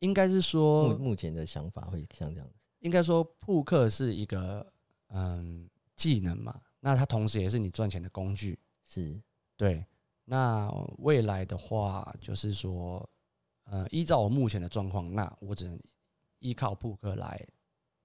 [0.00, 4.70] 应该是目说，目前的想法会像这样子，应该说扑克是一个
[5.08, 8.58] 嗯技能嘛，那它同时也是你赚钱的工具。
[8.84, 9.18] 是
[9.56, 9.82] 对，
[10.28, 10.68] 那
[10.98, 13.08] 未来的话，就是说，
[13.64, 15.80] 呃，依照我目前的状况，那我只能
[16.40, 17.40] 依靠扑克来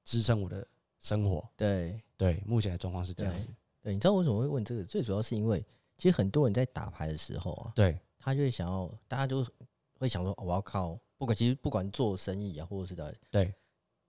[0.03, 0.65] 支撑我的
[0.99, 1.43] 生活。
[1.57, 3.47] 对对，目前的状况是这样子。
[3.81, 3.91] 对。
[3.91, 4.83] 你知道为什么会问这个？
[4.83, 5.65] 最主要是因为
[5.97, 9.43] 其实很多人在打牌的时候啊，对，他就会想要，大家就
[9.97, 13.51] 会想说，哦我要靠，不管其实不管做生意啊，或者是在对，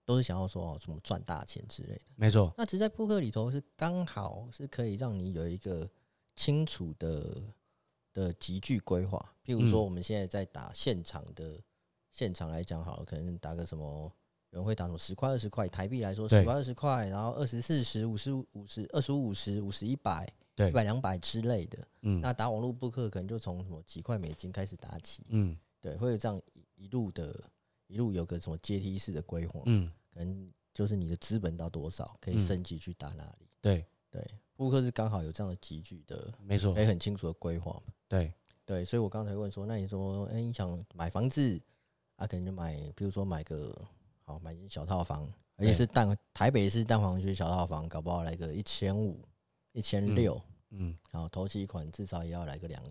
[0.04, 2.02] 都是想要说哦，什么赚大钱之类的。
[2.16, 2.52] 没错。
[2.58, 5.88] 那只是在扑克里头是刚好是可以让你有一个
[6.36, 7.42] 清楚的
[8.12, 9.18] 的集聚规划。
[9.44, 11.58] 譬如说，嗯我们现在在打现场的
[12.10, 14.12] 现场来讲好了，可能打个什么，
[14.50, 21.78] 有人会打什么十块、二十块台币来说，十块、二十块，然后二十四十、五十、五十、二十五、五十、五十、一百、对一百、两百之类的。
[22.02, 27.34] 嗯那打网络扑克可能就从什么几块美金开始打起，嗯对，会有这样一一路的，
[27.86, 33.48] 一路有个什么阶梯式的规划，嗯，可能就是你的资本到多少可以嗯升级去打哪里。
[33.60, 36.82] 对，对，扑克是刚好有这样的集聚的，没错可。
[36.82, 37.92] 以很清楚的规划嘛。
[38.12, 38.30] 对，
[38.66, 41.58] 对，所以我刚才问说，那你说，哎、你想买房子
[42.16, 43.74] 啊，可能就买，比如说买个
[44.22, 49.26] 好买间小套房，而且是蛋台北市蛋黄区小套房，搞不好来个一千五、
[49.72, 50.38] 一千六，
[50.72, 52.82] 嗯，然后头期款至少也要来个两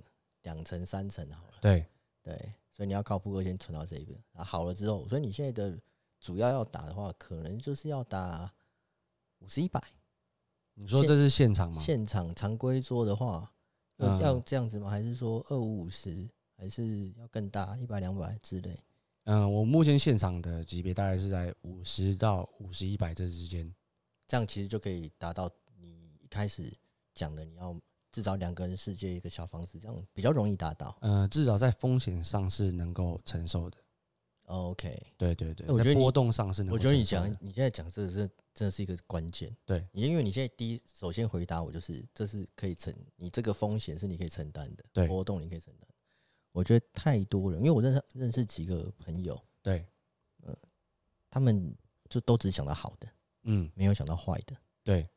[0.41, 1.53] 两层、三层好了。
[1.61, 1.85] 对，
[2.23, 2.33] 对，
[2.71, 5.77] 所以你要靠扑克先存到这一边，然后好了之后，所以你现在的
[6.19, 8.51] 主要要打的话，可能就是要打
[9.37, 9.79] 五十一百。
[10.73, 11.79] 你说这是现场吗？
[11.79, 13.53] 现场常规桌的话，
[14.05, 14.89] 要这样子吗？
[14.89, 18.77] 还是说二五五十，还是要更大一百两百之类？
[19.25, 23.73] 嗯，我目前现场的级别大概是在五十到五十一百这之间。
[24.27, 25.49] 这样其实就可以达到
[25.79, 26.71] 你一开始
[27.13, 27.79] 讲的，你要
[28.11, 30.97] 至少两个人世界一个小房子，这样比较容易达到。
[31.01, 33.77] 呃，至少在风险上是能够承受的。
[34.51, 39.55] OK，对对对，我觉得波动上是能我觉得你讲你现在讲这个是真的是一个关键。
[39.65, 45.07] 对，你因为你现在第一首先回答我就是这是可以承，你这个风险是你可以承担的，对。
[45.07, 45.87] 波动你可以承担。
[46.51, 49.87] 我觉得太多人，因为我认识认识几个朋友，对，
[51.29, 51.73] 他们
[52.09, 53.07] 就都只想到好的，
[53.43, 54.53] 嗯，没有想到坏的。
[54.83, 55.07] 对，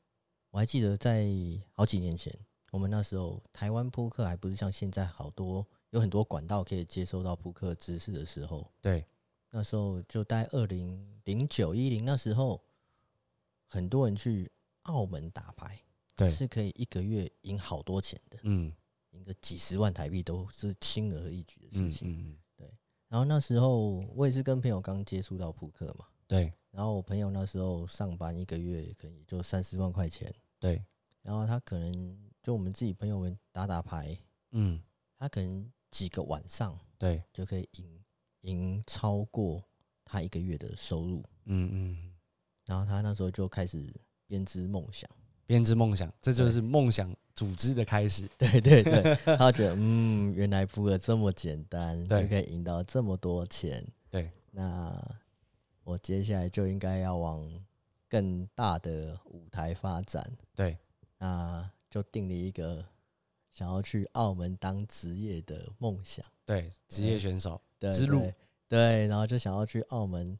[0.50, 1.26] 我还记得在
[1.72, 2.32] 好几年前，
[2.70, 9.04] 我们那时候台湾扑克还不是像现在好多有很多管道可以接收到扑克知识的时候，对，
[9.56, 12.60] 那时候就在二零零九一零那时候，
[13.68, 14.50] 很多人去
[14.82, 15.80] 澳门打牌，
[16.16, 18.74] 对，是可以一个月赢好多钱的，嗯。
[19.12, 22.10] 赢个几十万台币都是轻而易举的事嗯情。
[22.10, 22.68] 嗯，对。
[23.06, 26.52] 然后那时候我也是跟朋友刚接触到扑克嘛，对。
[26.72, 30.84] 然后我朋友那时候上班一个月可能也就三十万块钱，对，
[31.22, 34.18] 然后他可能就我们自己朋友们打打牌，
[34.50, 34.82] 嗯。
[35.16, 38.03] 他可能几个晚上对，就可以赢
[38.44, 39.62] 赢超过
[40.04, 42.12] 他一个月的收入，嗯嗯，
[42.64, 43.92] 然后他那时候就开始
[44.26, 45.08] 编织梦想，
[45.46, 48.28] 编织梦想，这就是梦想组织的开始。
[48.38, 54.96] 对对对，他觉得嗯，原来扑克这么简单，就可以赢到这么多钱，对，那
[55.82, 57.42] 我接下来就应该要往
[58.08, 60.24] 更大的舞台发展，
[60.54, 60.78] 对，
[61.18, 62.84] 那就定了一个
[63.54, 66.22] 想要去澳门当职业的梦想。
[66.44, 68.34] 对，职业选手，对之路对
[68.68, 70.36] 对，然后就想要去澳门，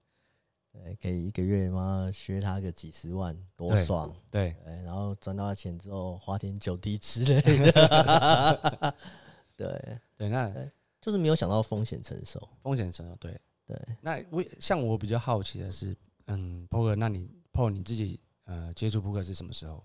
[0.73, 4.13] 对，可以一个月嘛削他个几十万，多爽！
[4.31, 7.41] 对，对，然后赚到钱之后花天酒地之类
[7.71, 8.95] 的，
[9.57, 10.53] 对，对，那
[11.01, 15.97] 就是没有想到风险承受，风险承受，对对，那我像我比较好奇的是，
[16.27, 19.83] 嗯，poker，那你 PO 你自己呃接触扑克是什么时候？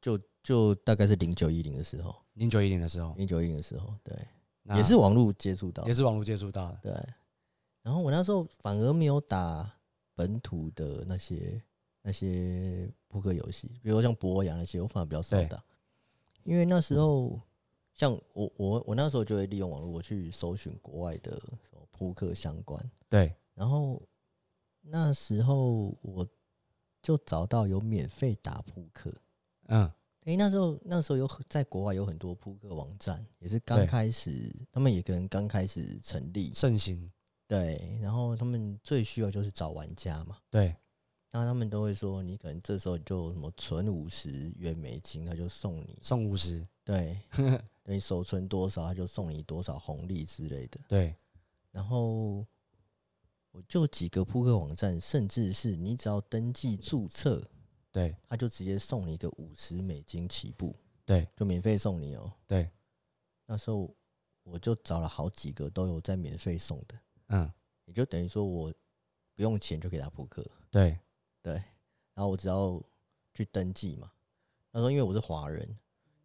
[0.00, 4.16] 就就大概是零九一零的时候，零九一零的时候，零九一零的时候，对，
[4.76, 6.78] 也是网络接触到也，是网络接触到的。
[6.82, 6.92] 对。
[7.82, 9.70] 然后我那时候反而没有打
[10.14, 11.62] 本土的那些
[12.02, 15.64] 那些扑克游戏，比如说像博雅那些，我反而比较少打，
[16.42, 17.40] 因为那时候
[17.94, 22.78] 像我我我那时候就会利用网络，我去搜寻国外的什么扑克相关，
[23.08, 24.02] 对，然后
[24.82, 26.26] 那时候我
[27.00, 29.10] 就找到有免费打扑克。
[29.68, 29.90] 嗯，
[30.24, 37.10] 诶、那时候那时候有在国外有很多扑克网站，也是刚开始，他们也可能刚开始成立，盛行。
[37.46, 40.76] 对，然后他们最需要就是找玩家嘛，对，
[41.30, 46.66] 然后他们都会说，你可能这时候就什么存五十元美金，他就送你，送五十。
[46.84, 47.18] 对，
[47.82, 50.78] 对你手存多少，他就送你多少红利之类的。
[50.88, 51.16] 对，
[51.70, 52.44] 然后
[53.52, 57.42] 我就几个扑克网站，甚至是你只要登记注册，
[57.98, 60.72] 对，他就直接送你一个五十美金起步，
[61.04, 62.70] 对，就免费送你哦、对，
[63.44, 63.92] 那时候
[64.44, 66.96] 我就找了好几个都有在免费送的，
[67.26, 67.52] 嗯，
[67.86, 68.72] 也就等于说我
[69.34, 70.96] 不用钱就可以打扑克，对，
[71.42, 71.54] 对，
[72.14, 72.80] 然后我只要
[73.34, 74.12] 去登记嘛。
[74.70, 75.76] 那时候因为我是华人，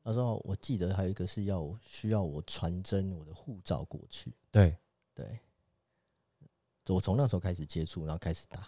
[0.03, 4.78] 那时候我记得还有一个是要需要我传真我的护照过去，对，
[5.15, 5.39] 对，
[6.89, 8.61] 我从那时候开始接触，然后开始打，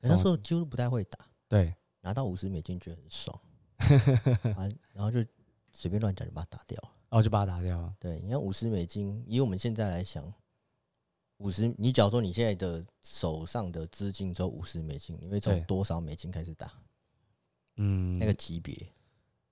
[0.00, 1.74] 可那时候几乎不太会打，对，
[2.06, 3.40] 拿到五十美金觉得很爽，
[4.56, 5.18] 啊，然后就
[5.72, 6.88] 随便乱讲就把它打掉了。
[7.08, 7.92] 然后就把它打掉了。
[7.98, 10.32] 对，你看五十美金，以我们现在来想，
[11.38, 16.72] 五十，你假如说你现在的手上的资金只有五十美金，你会从多少美金开始打？
[17.74, 18.76] 嗯，那个级别？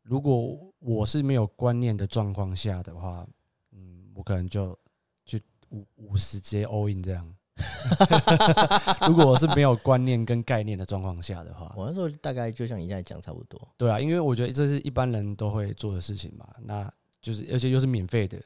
[0.03, 3.27] 如果我是没有观念的状况下的话，
[3.73, 4.79] 嗯，我可能就
[5.25, 5.41] 就
[5.71, 7.37] 五五十直接 all in 这样。
[9.09, 13.61] 如果我是没有观念跟概念的状况下的话，我那时候大概就像你现在讲差不多。
[13.77, 18.41] 对啊，因为我觉得这是一般人都会做的事情嘛，那就是而且又是免费的，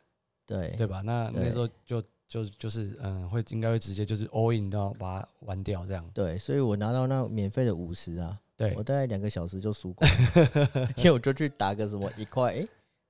[0.46, 0.74] 对。
[0.76, 1.00] 对吧？
[1.00, 6.04] 那那时候就就就是嗯，会应该会直接就是 all in 到把它玩掉这样。
[6.12, 8.74] 对，所以我拿到那免费的五十啊，对。
[8.76, 12.60] 我大概两个小时就输光了， 因为我就去打个什么一块，诶，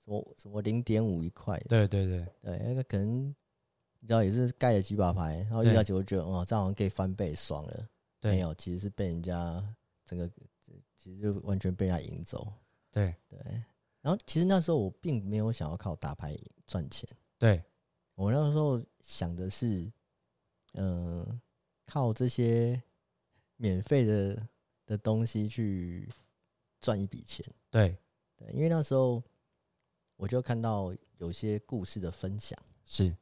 [0.05, 2.25] 什么什么零点五一块，对对对。
[2.43, 3.35] 对，那个可能
[4.01, 5.75] 你知道也是盖了几把牌，然后遇对。
[5.75, 7.89] 到结果觉得哇，这样好像可以翻倍，爽了。
[8.21, 9.63] 没有，其实是被人家
[10.05, 10.29] 整个，
[10.97, 12.53] 其实就完全被人家赢走。
[12.91, 13.15] 对。
[13.29, 13.39] 对，
[14.01, 16.37] 然后其实那时候我并没有想要靠打牌
[16.67, 17.63] 赚钱，对。
[18.15, 19.89] 我那时候想的是，
[20.73, 21.41] 嗯、
[21.87, 22.83] 靠这些
[23.57, 24.49] 免费的
[24.87, 26.09] 的东西去
[26.81, 27.47] 赚一笔钱。
[27.71, 27.97] 对，
[28.37, 29.23] 对，因为那时候
[30.17, 33.17] 我就看到有些故事的分享，是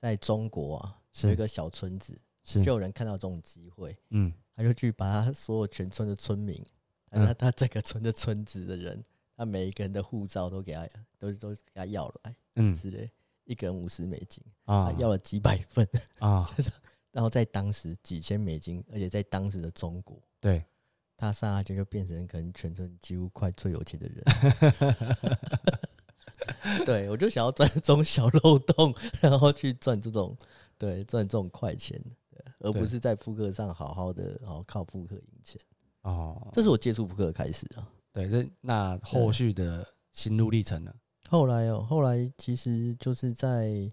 [0.00, 1.26] 在中国啊，是。
[1.26, 2.62] 有一个小村子，是。
[2.62, 4.32] 就有人看到这种机会，嗯。
[4.54, 6.62] 他就去把他所有全村的村民，
[7.10, 7.26] 嗯。
[7.26, 9.02] 他他这个村的村子的人，
[9.36, 10.88] 他每一个人的护照都给他，
[11.18, 12.74] 都都给他要来嗯。
[12.74, 13.10] 之类，
[13.44, 15.88] 一个人五十美金，啊他要了几百份，
[16.18, 16.50] 啊，
[17.12, 20.64] 然后在当时几千美金，而且在当时的中国，对。
[21.20, 24.22] 他刹那间就变成可能全村几乎快最有钱的人。
[26.84, 30.36] 对，我就想要钻这种小漏洞，然后去赚这种，
[30.76, 35.60] 对，赚这种快钱，对而不是在扑克上好好的，然后靠扑克赢钱。
[36.02, 37.86] 哦，这是我接触扑克的开始啊。
[38.12, 40.92] 对，这那后续的心路历程呢？
[41.28, 43.90] 后来哦，后来其实就是在，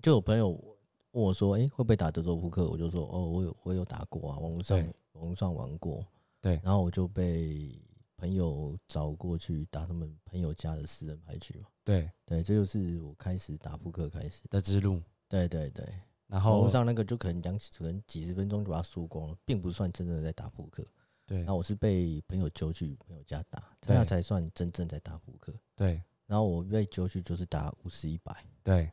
[0.00, 6.04] 就有朋友问我说：“诶，会不会打德州扑克？”我就说：“哦，我有，我有打过啊，网络上对网络上玩过。”
[6.40, 7.76] 对然后我就被
[8.18, 11.68] 朋友找过去打他们朋友家的私人牌局嘛。
[11.82, 12.10] 对。
[12.26, 14.42] 对，这就是我开始打扑克开始。
[14.50, 15.88] 的之路，对对对，
[16.26, 20.84] 然后网上那个就可能两可能几十分钟就把它输光了，并不算真正的在打扑克。
[21.24, 21.38] 对。
[21.38, 23.96] 然后我是被朋友揪去朋友家打，对。
[23.96, 25.54] 那才算真正在打扑克。
[25.74, 26.02] 对。
[26.26, 28.92] 然后我被揪去就是打五十一百，对，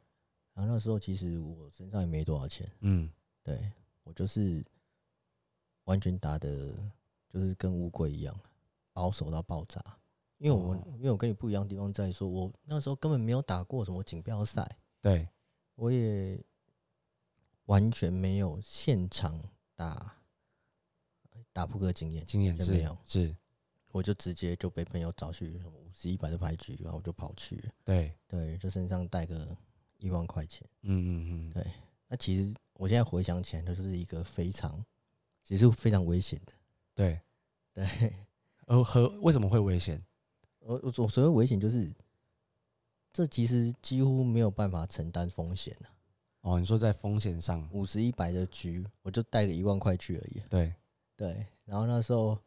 [0.54, 3.12] 然后那时候其实我身上也没多少钱，嗯。
[3.44, 3.70] 对
[4.04, 4.64] 我就是
[5.84, 6.74] 完全打的，
[7.28, 8.40] 就是跟乌龟一样，
[8.96, 9.84] 保守到爆炸。
[10.38, 10.84] 因为我、哦。
[10.96, 15.28] 因为我跟你不一样的地方在于说，我那时候根本没有打过什么锦标赛，对。
[15.76, 16.42] 我也
[17.66, 19.38] 完全没有现场
[19.76, 20.16] 打
[21.52, 22.98] 打扑克经验，经验是没有。
[23.04, 23.36] 是，
[23.92, 27.58] 我就直接就被朋友找去什么五十一百的牌局，然后我就跑去。
[27.58, 29.54] 了，对，对，就身上带个
[29.98, 30.66] 一万块钱。
[30.84, 31.68] 嗯嗯嗯，对。
[32.08, 34.82] 那其实我现在回想起来，就是一个非常，
[35.44, 36.54] 其实非常危险的。
[36.94, 37.20] 对，
[37.74, 38.14] 对，
[38.66, 40.04] 而和为什么会危险？
[40.60, 41.94] 我我我所谓危险就是，
[43.14, 45.90] 这其实几乎没有办法承担风险的。
[46.42, 50.42] 哦，你说在风险上，五十一百的局，我就带个一万块去而已。
[50.50, 50.74] 对
[51.16, 52.38] 对，然后那时候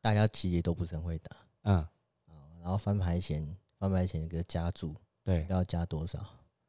[0.00, 1.76] 大家其实也都不是很会打嗯，
[2.26, 2.50] 啊。
[2.60, 6.18] 然后翻牌前，翻牌前那个加注对，要加多少？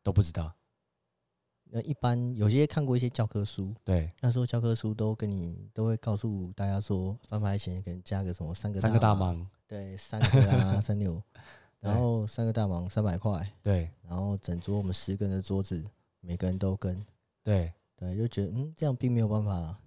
[0.03, 0.53] 都不知道，
[1.73, 11.23] 那一般有些看过一些教科书，对，那时候教科书都跟你都会告诉大家说，翻牌前可能加个什么三个三个大盲，忙，对，三个啊三六，
[11.79, 13.89] 然后三个大盲三百块，对。
[14.03, 15.81] 然后整桌我们十个人的桌子，
[16.19, 17.03] 每个人都跟，
[17.41, 17.71] 对。
[17.95, 19.77] 对，就觉得嗯这样并没有办法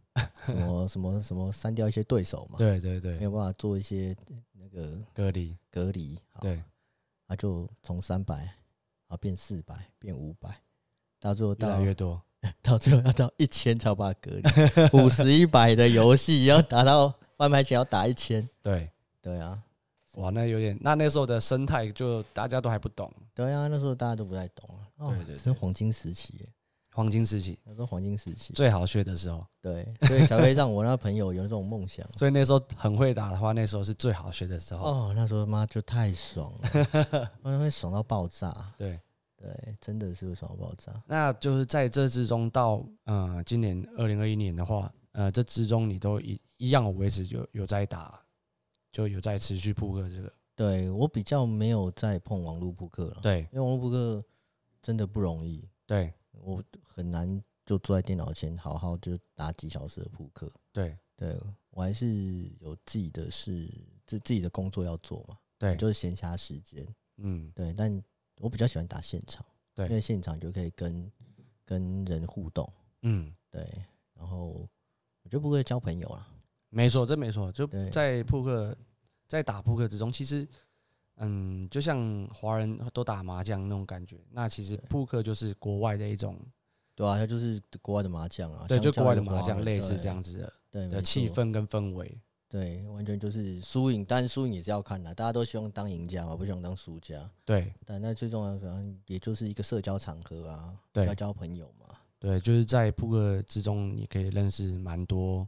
[0.44, 3.18] 什么什么什么删掉一些对手嘛，对对对。
[3.18, 4.16] 没，有办法做一些
[4.52, 6.62] 那个隔离，隔离，好，对，
[7.26, 8.48] 啊就从三百
[9.08, 10.56] 啊变四百变五百，
[11.24, 12.20] 到最后越到来越多，
[12.60, 14.42] 到最后要到一千才有办法隔离，
[14.92, 18.90] 五十一百的游戏要达到翻牌前要打一千，对，
[19.22, 19.58] 对啊，
[20.16, 26.48] 哇，那有点，那那时候的生态就大家都还不懂，对啊，那时候大家都不太懂啊，哦对对对真黄金时期耶，
[26.92, 32.06] 黄金时期那时候黄金时期，最好学的时候，对，所以才会让我那朋友有这种梦想。
[32.18, 39.00] 所以那时候很会打的话，那时候是最好学的时候，哦，那时候妈就太爽了， 妈会爽到爆炸，对。
[39.44, 41.04] 对，真的是会爽到爆炸。
[41.06, 48.18] 那就是在这之中到呃今年二零二一年的话，呃这之中你都一一样的维持有有在打，
[48.90, 54.24] 就有在持续扑克这个，对我比较没有在碰网络扑克了，对因为网络扑克
[54.80, 60.50] 真的不容易，对我很难就坐在电脑前好好就打几小时的扑克。
[60.72, 61.38] 对对
[61.68, 62.06] 我还是
[62.60, 63.68] 有自己的事，
[64.06, 66.86] 自自己的工作要做嘛，对，就是闲暇时间。
[67.18, 68.02] 嗯对，但
[68.38, 71.10] 我比较喜欢打现场，对因为现场就可以跟
[71.64, 72.68] 跟人互动，
[73.02, 73.66] 嗯，对，
[74.14, 74.68] 然后
[75.22, 76.26] 我就不会交朋友了。
[76.68, 78.76] 没错，这没错，就在扑克
[79.28, 80.46] 在打扑克之中，其实
[81.16, 86.36] 嗯，就像华人都打麻将那种感觉，那其实扑克就是国外的一种，
[86.96, 92.20] 对啊，它就是国外的麻将啊，对，就国外的麻将类似对这样子的对的气氛跟氛围，
[92.54, 97.28] 对，完全就是输赢，但输赢也是要看的，大家都希望当赢家嘛，不希望当输家。
[97.44, 101.96] 对但那最重要的可能也就是一个社交场合啊，对要交朋友嘛。
[102.20, 105.44] 对，就是在扑克之中，你可以认识蛮多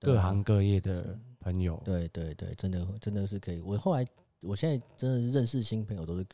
[0.00, 3.60] 各行各业的朋友，对对对，真的真的是可以。
[3.60, 4.02] 我后来，
[4.40, 6.24] 我现在真的是认识新朋友，都是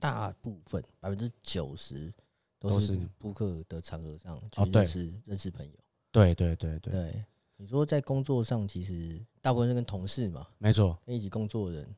[0.00, 2.12] 大部分百分之九十
[2.58, 5.72] 都是扑克的场合上去认识、认识朋友。
[6.10, 7.24] 对对对对，对，
[7.56, 11.94] 你说在工作上，其实大部分是跟同事嘛，没错，跟一起工作的人，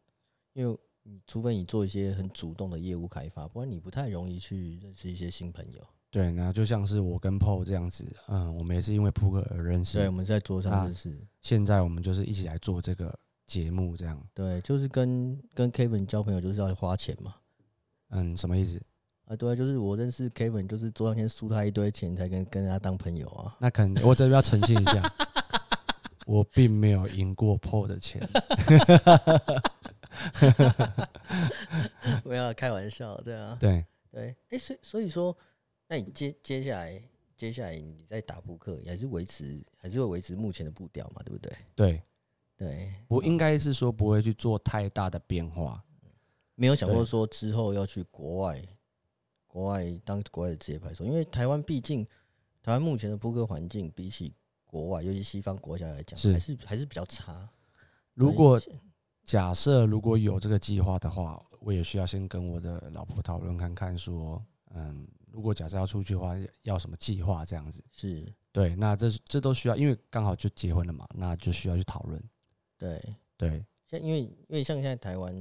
[0.52, 5.80] 因为你除非你做一些很主动的业务开发，不然你不太容易去认识一些新朋友。
[6.10, 11.16] 对，那就像是我跟 Paul 这样子，嗯，我们也是因为扑克而认识对，我识，们在桌上那认识。
[11.40, 13.16] 现在我们就是一起来做这个
[13.46, 17.36] 节目，这样，对，就是跟跟 Kevin 交朋友，就是要花钱嘛。
[18.08, 18.82] 嗯，什么意思？
[19.26, 23.56] 啊，对啊，就是我认识 Kevin，就是桌上先输他一堆钱，才跟跟他当朋友啊。
[23.60, 25.14] 那可能我这边要澄清一下，
[26.26, 28.20] 我并没有赢过 PO 的钱，
[32.22, 35.34] 不要开玩笑，对啊，对，对，哎、所以所以说，
[35.88, 37.02] 那你接接下来
[37.36, 41.56] 接下来你在打扑克，也还是维持还是会维持目前的步调嘛，对不对？
[41.74, 42.02] 对。
[42.58, 45.84] 对，我应该是说不会去做太大的变化，
[46.54, 48.66] 没有想过说之后要去国外，
[49.46, 52.02] 国外当国外的职业牌手，因为台湾毕竟
[52.62, 54.32] 台湾目前的扑克环境比起
[54.66, 57.48] 国外，尤其西方国家来讲，是还是还是比较差。
[58.14, 58.60] 如果
[59.24, 64.44] 假设如果有这个计划的话，我也需要先跟我的老婆讨论看看，说，
[64.74, 67.82] 嗯，如果假设要出去的话，要什么计划这样子。
[67.90, 72.22] 是对，那这这都需要，因为刚好就结婚了嘛，那就需要去讨论。
[72.78, 73.02] 对，
[73.36, 75.34] 对像因为因为像现在台湾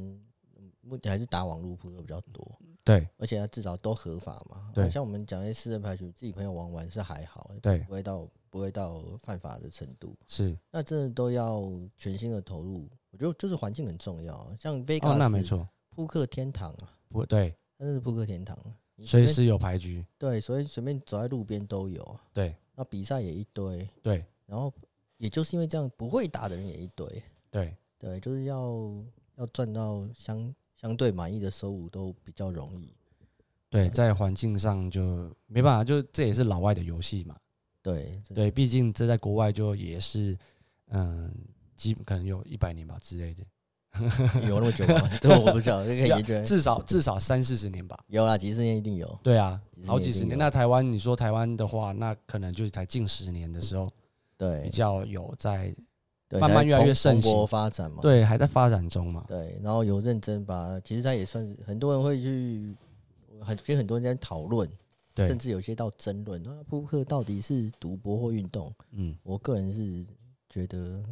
[0.57, 4.64] 嗯目前还是打网络扑克比较多，对而且它至少都合法嘛。
[4.75, 10.15] 对啊像我们讲一些私人牌局，自己朋友玩玩是还好，对不会到不会到犯法的程度。
[10.27, 11.63] 是那真的都要
[11.97, 14.55] 全心的投入，我觉得就是环境很重要啊。
[14.59, 18.57] 像哦，Vegas，、那没错，扑克天堂啊，不对，真的是扑克天堂
[18.99, 20.05] 随时有牌局。
[20.17, 22.21] 对，所以随便走在路边都有啊。
[22.33, 24.73] 对那比赛也一堆，对然后
[25.17, 27.23] 也就是因为这样，不会打的人也一堆。
[27.49, 28.77] 对对，就是要
[29.35, 32.93] 要赚到相相对满意的收入都比较容易。
[33.75, 37.35] 对，在环境上就没办法，就这也是老外的游戏嘛。
[37.81, 40.37] 对这对，毕竟这在国外就也是，
[40.89, 41.31] 嗯，
[41.75, 43.43] 基可能有一百年吧之类的，
[44.47, 45.09] 有那么久吗？
[45.21, 46.43] 这我不知道，这个可以要研究。
[46.43, 47.99] 至少至少三四十年吧。
[48.07, 49.19] 有啊，几十年一定有。
[49.21, 50.37] 对啊好几十年。
[50.37, 53.87] 那台湾，你说台湾的话，那可能就是才近十年的时候
[54.37, 55.75] 对比对，较有在，
[56.31, 58.01] 慢慢越来越蓬盛行发展嘛。
[58.01, 59.23] 对，还在发展中嘛。
[59.27, 62.75] 对，然后有认真把，其实他也算是很多人会去，
[63.41, 64.69] 很跟很多人在讨论，
[65.13, 68.73] 对甚，至有些到争论啊，扑克到底是赌博或运动？
[68.91, 70.05] 嗯，我个人是
[70.49, 71.03] 觉得，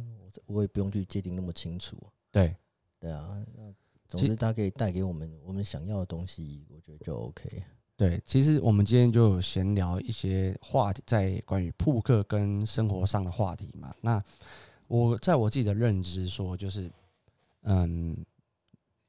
[0.46, 1.96] 我我也不用去界定那么清楚。
[2.30, 2.56] 对，
[2.98, 3.72] 对啊，那
[4.08, 7.62] 总之它可以带给我们我们想要的东西，我觉得就 OK。
[7.96, 13.94] 对，其实我们今天就闲聊一些话题，在关于扑克跟生活上的话题嘛。
[14.00, 14.20] 那
[14.88, 16.90] 我在我自己的认知说，就是
[17.62, 18.16] 嗯，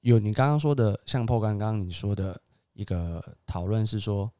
[0.01, 2.39] 有你刚刚说的，像破刚刚刚你说的
[2.75, 4.31] 一个讨论是说，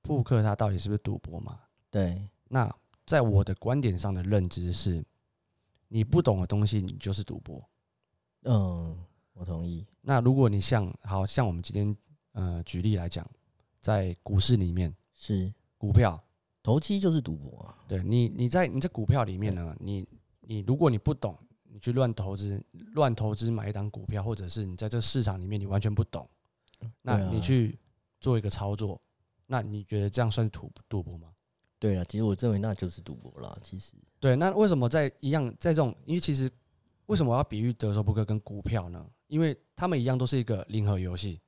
[0.00, 1.60] 扑克它到底是不是赌博嘛？
[1.90, 2.74] 对，那
[3.04, 5.04] 在我的观点上的认知是，
[5.88, 7.62] 你不懂的东西，你就是赌博。
[8.44, 8.96] 嗯，
[9.34, 9.84] 我同意。
[10.00, 11.96] 那如果你像好像我们今天
[12.32, 13.28] 呃举例来讲，
[13.80, 16.22] 在股市里面，是股票，
[16.62, 17.78] 投机就是赌博啊。
[17.88, 20.06] 对你你在你在股票里面呢，你
[20.40, 26.28] 你如果你不懂，你去乱投资，乱投资买一档股票，或者是你在这个市场里面你完全不懂，
[27.00, 27.78] 那你去
[28.20, 29.00] 做一个操作，
[29.46, 31.28] 那你觉得这样算是赌赌博吗？
[31.78, 33.58] 对了，其实我认为那就是赌博了。
[33.62, 36.50] 其实，对，那为什么在一样在这种，因为其实
[37.06, 39.04] 为什么我要比喻德州扑克跟股票呢？
[39.26, 41.40] 因为他们一样都是一个零和游戏，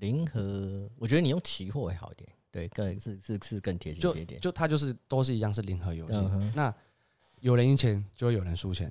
[0.00, 2.30] 零和，我觉得你用期货会好一点。
[2.50, 4.40] 对，更是是是更贴近一点。
[4.40, 6.18] 就它就是都是一样是零和游戏。
[6.18, 6.74] 嗯那
[7.40, 8.90] 有人赢钱就会有人输钱，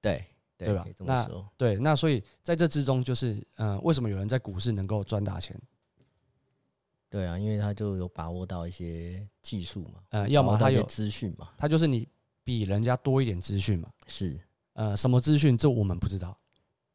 [0.00, 0.24] 对
[0.66, 1.30] 对对吧那。
[1.56, 5.58] 对，那所以在这之中，就是嗯、呃为什么有人在股市能够赚大钱？
[7.08, 12.06] 对啊，因为他就有把握到一些技术嘛，呃，要么他有，资讯嘛，他就是你
[12.44, 13.90] 比人家多一点资讯嘛。
[14.06, 14.38] 是
[14.74, 16.38] 呃，什么资讯这我们不知道，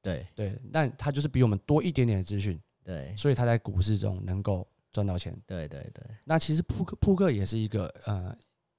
[0.01, 5.37] 对对，但他就是比我们多一点点的资讯，对所以他在股市中能够赚到钱。
[5.45, 8.35] 对对对那其实扑克扑克也是一个呃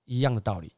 [0.06, 0.72] 一样的道理，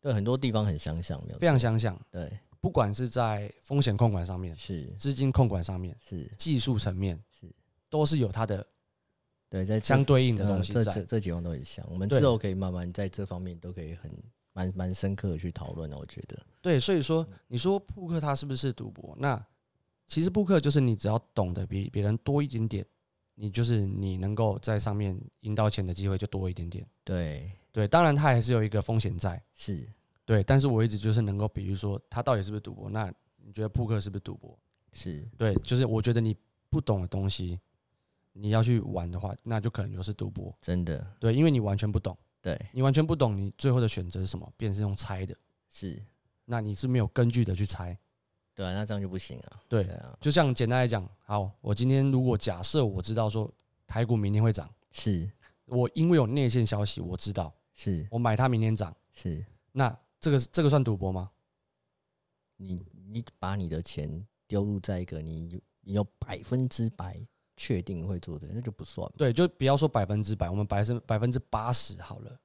[0.00, 2.00] 对，很多地方很相像，没有非常相像。
[2.12, 7.46] 对，不管是在风险控管上面、是资金控管上面、是技术层面，是
[7.90, 8.66] 都是有它的
[9.50, 10.82] 对，在相对应的呃东西在。
[10.82, 14.10] 这这这几方都很像，我们对之后可以慢慢在这方面都可以很
[14.54, 19.14] 蛮蛮深刻的去讨论的，我觉得对，所以说你说扑克它是不是赌博？
[19.20, 19.46] 那
[20.06, 22.86] 其实扑克就是你只要懂得比别人多一点点，
[23.34, 26.82] 你就是你能够在上面赢到钱的机会就多一点点。
[27.04, 29.38] 对对，当然它还是有一个风险在。
[29.54, 29.86] 是
[30.24, 32.88] 对，但是我一直就是能够比喻说它到底是不是赌博？
[32.88, 34.58] 那你觉得扑克是不是赌博？
[34.92, 36.36] 是对，就是我觉得你
[36.70, 37.58] 不懂的东西，
[38.32, 40.56] 你要去玩的话，那就可能就是赌博。
[40.60, 44.50] 真的对，因为你完全不懂，对你完全不懂，你最后的选择是什么？
[44.56, 45.36] 便是用猜的，
[45.68, 46.00] 是，
[46.44, 47.96] 那你是没有根据的去猜。
[48.54, 53.52] 对啊，那这样就不行啊，对对啊，就像简单来讲，好，我今天如果假设我知道说
[53.86, 55.28] 台股明天会涨，是
[55.64, 59.94] 我因为有内线消息，我知道是我买它明天涨，是，那
[60.24, 61.30] 这个这个算赌博吗？
[62.56, 67.14] 你你把你的钱丢入在一个你你有百分之百
[67.58, 69.14] 确定会做的，那就不算嘛。
[69.18, 72.40] 对，就不要说百分之百，我们百分百分之八十好了，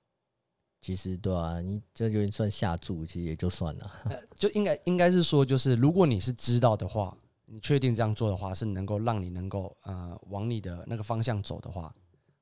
[0.81, 3.91] 其实对啊，你这就算下注，其实也就算了。
[4.35, 11.95] 就应该应该是说，就是如果你是知道的话，你确定这样做的话，是能够让你能够呃往你的那个方向走的话，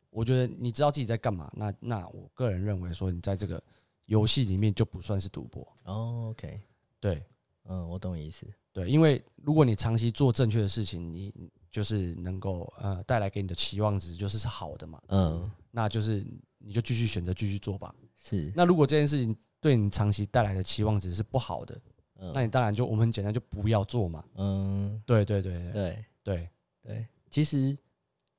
[0.10, 3.62] 我觉得你知道自己在干嘛，那那我个人认为说，你在这个
[4.08, 6.60] 游戏里面就不算是赌博，哦，OK，
[7.00, 7.24] 对。
[7.70, 8.48] 嗯，我懂你意思。
[8.72, 11.34] 对，因为如果你长期做正确的事情，你
[11.70, 16.26] 就是能够呃带来给你的期望值就是是好的嘛，嗯，那就是
[16.60, 17.94] 你就继续选择继续做吧。
[18.16, 21.78] 是，那如果这件事情对你长期带来的期望值是不好的，
[22.16, 22.32] 嗯。
[22.34, 24.24] 那你当然就我们很简单就不要做嘛。
[24.36, 25.74] 嗯，对对对对。
[25.74, 26.06] 对。
[26.24, 26.50] 对。
[26.84, 27.78] 对，其实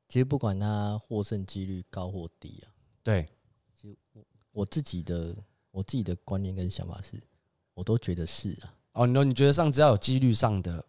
[0.08, 2.72] 其实不管他获胜几率高或低啊，
[3.02, 3.28] 对。
[3.74, 5.36] 其实我我自己的
[5.78, 7.16] 我自己的观念跟想法是，
[7.72, 8.74] 我都觉得是啊。
[8.94, 10.84] 哦，你说你觉得上只要有几率上的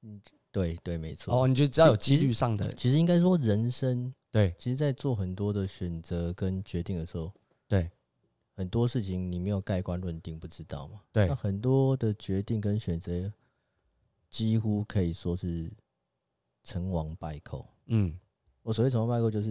[0.00, 0.18] 嗯
[0.50, 1.42] 对对，没错。
[1.42, 7.30] 哦，你觉得只要有几率上的其实应该说，人生对其实，在做很多的选择跟决定的时候，
[7.68, 7.90] 对
[8.54, 11.02] 很多事情你没有盖棺论定，不知道嘛。
[11.12, 13.30] 对那很多的决定跟选择，
[14.30, 15.70] 几乎可以说是
[16.64, 17.68] 成王败寇。
[17.88, 18.18] 嗯
[18.62, 19.50] 我所谓成王败寇，就是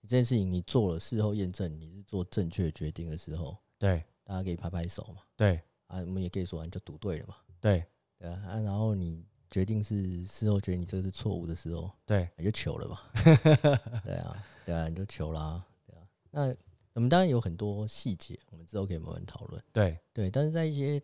[0.00, 5.22] 你这件事情你做了，事后验证你是做正确决定的时候，对大家可以拍拍手嘛。
[5.36, 7.36] 对啊，我们也可以说啊你就赌对了嘛。
[7.60, 7.84] 对
[8.18, 13.00] 对啊，啊然后你决定是事后觉得你这个是错误的时候，对你就求了嘛。
[14.04, 15.64] 对啊，对啊，你就求啦。
[15.86, 16.56] 对啊，那
[16.94, 19.62] 我们当然有很多细节，我们之后可以慢慢讨论。
[19.72, 21.00] 对对，但是在一些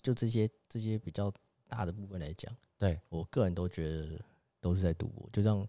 [0.00, 1.32] 就这些这些比较
[1.68, 4.20] 大的部分来讲，对我个人都觉得
[4.60, 5.28] 都是在赌博。
[5.32, 5.66] 就像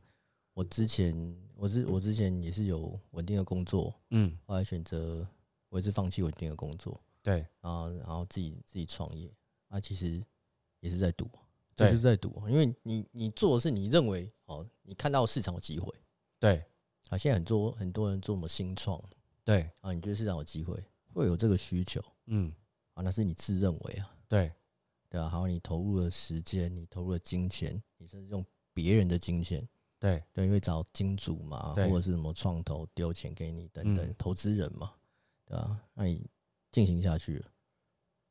[0.53, 5.27] 我之前，我之我之前也是有稳定的工作，嗯后来选择
[5.73, 7.43] 我也是放弃稳定的工作，对。
[7.59, 9.27] 然后然后自己自己创业，
[9.69, 10.23] 啊，其实
[10.81, 11.27] 也是在赌，
[11.75, 15.91] 这就是在赌，因为你你做的是你认为哦，你看到市场有机会。
[16.37, 16.63] 对。
[17.09, 19.01] 啊，现在很多很多人做什么新创
[19.43, 19.67] 对。
[19.81, 20.79] 啊，你觉得市场有机会，
[21.11, 21.99] 会有这个需求。
[22.27, 22.53] 嗯。
[22.93, 24.51] 啊，那是你自认为啊，对。
[25.09, 28.45] 对啊，还有你投入了时间，你投入了金钱，你甚至用
[28.75, 29.67] 别人的金钱，
[29.97, 30.23] 对。
[30.31, 34.15] 对，因为找金主嘛，或者是什么创投丢钱给你等等，嗯。
[34.19, 34.93] 投资人嘛，
[35.53, 36.27] 对吧、那你
[36.71, 37.43] 进行下去，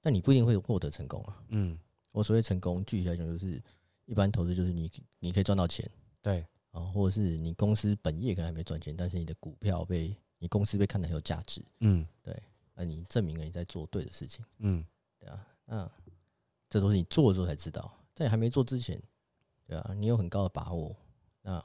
[0.01, 1.45] 但你不一定会获得成功啊。
[1.51, 1.79] 嗯
[2.11, 3.63] 我所谓成功，具体来讲就是
[4.07, 4.91] 一般投资就是你
[5.21, 5.89] 你可以赚到钱
[6.21, 12.43] 对啊，或者是你公司本业可能还没赚钱，但是你的股票被你公司被看得很有价值，嗯对
[12.75, 14.85] 那你证明了你在做对的事情，嗯
[15.17, 15.89] 对啊，那
[16.69, 19.01] 这都是你做的时候才知道，在你还没做之前，
[19.65, 20.97] 对啊，你有很高的把握，
[21.41, 21.65] 那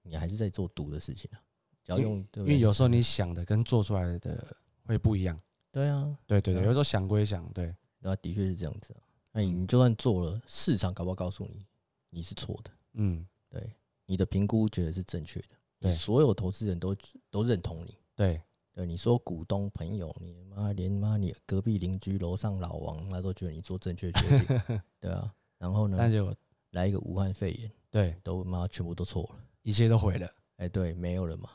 [0.00, 1.42] 你还是在做赌的事情啊。
[1.84, 5.38] 只要用，对不对因为有时候你想的跟做出来的会不一样。
[5.70, 9.00] 对啊，对对对，有时候想归想，对对啊，的确是这样子啊。
[9.32, 11.66] 那你就算做了，市场搞不好告诉你
[12.10, 13.68] 你是错的，嗯对，
[14.06, 15.48] 你的评估觉得是正确的，
[15.80, 16.96] 你对所有投资人都
[17.30, 17.98] 都认同你。
[18.14, 18.40] 对
[18.72, 25.32] 对，你说股东朋友，你妈连妈你隔壁邻居楼上老王，那都觉得你做正确决定， 对啊。
[25.58, 26.34] 然后呢，但结果
[26.70, 29.40] 来一个武汉肺炎，对都妈全部都错了。
[29.62, 30.30] 一切都毁了。
[30.56, 31.50] 哎、对，没有了嘛。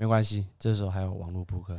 [0.00, 1.76] 没关系，这时候还有网络扑克。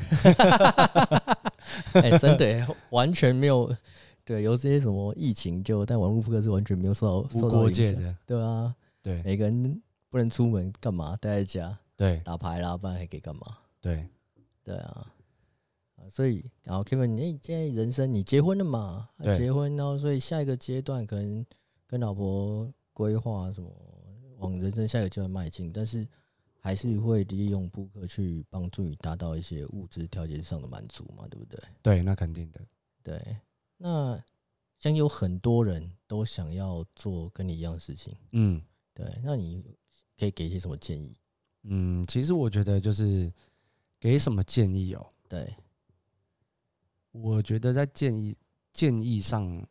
[2.00, 3.76] 哎、真的、欸、完全没有。
[4.24, 9.82] 对，有这些什么疫情就，但网络扑克是完全没有受到受到的，对啊，对每个人
[10.12, 11.18] 不能出门干嘛？
[11.20, 13.42] 待在家对打牌啦，不然还可以干嘛？
[13.82, 14.08] 对，
[14.64, 15.08] 对啊，
[15.96, 19.10] 啊，所以然后 Kevin，你、欸、现在人生你结婚了嘛？
[19.36, 21.44] 结婚，然后所以下一个阶段可能
[21.88, 23.72] 跟老婆规划什么，
[24.38, 26.08] 往人生下一个阶段迈进，但是
[26.64, 31.60] 还是会利用扑克去帮助你达到一些物质条件上的满足嘛，对不对？
[31.82, 32.62] 对，那肯定的。
[33.04, 33.38] 对，
[33.78, 34.24] 那
[34.78, 38.62] 像有很多人都想要做跟你一样的事情，嗯
[38.94, 39.64] 对，那你
[40.20, 41.18] 可以给一些什么建议？
[41.64, 43.34] 嗯，其实我觉得就是
[44.00, 45.56] 给什么建议哦，对，
[47.12, 48.38] 我觉得在建议
[48.72, 49.68] 建议上，嗯，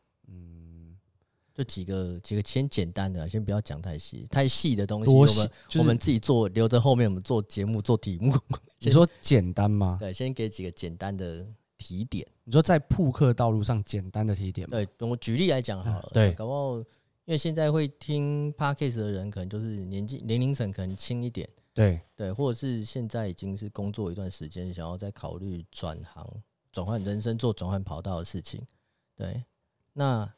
[1.55, 5.35] 就几个几个先简单的，先不要讲太细，太细的东西，我们
[5.69, 8.35] 就是我们自己做，留着后面我们做节目做题目。
[8.79, 9.99] 你说简单吗？
[10.01, 11.47] 对，先给几个简单的
[11.77, 12.27] 提点。
[12.45, 14.79] 你说在扑克道路上简单的提点吗？
[14.97, 16.77] 对，我举例来讲好了，对搞不好
[17.27, 26.27] 因为现在会听 podcast 的人，可能就是年纪年龄层可能轻一点，对对，或者是现在已经是工作一段时间，想要再考虑转行、
[26.73, 28.61] 转换人生、做转换跑道的事情。
[29.15, 29.45] 对，
[29.93, 30.29] 那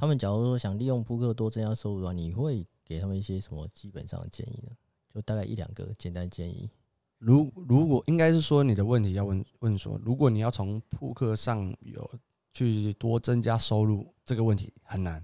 [0.00, 4.70] 他们假如说想利用扑克多增加收入的话，你会给他们一些什么基本上的建议呢？
[5.12, 6.70] 就大概一两个简单建议。
[7.18, 12.10] 如如果应该是说你的问题要问问说，如果你要从扑克上有
[12.54, 15.22] 去多增加收入，这个问题很难。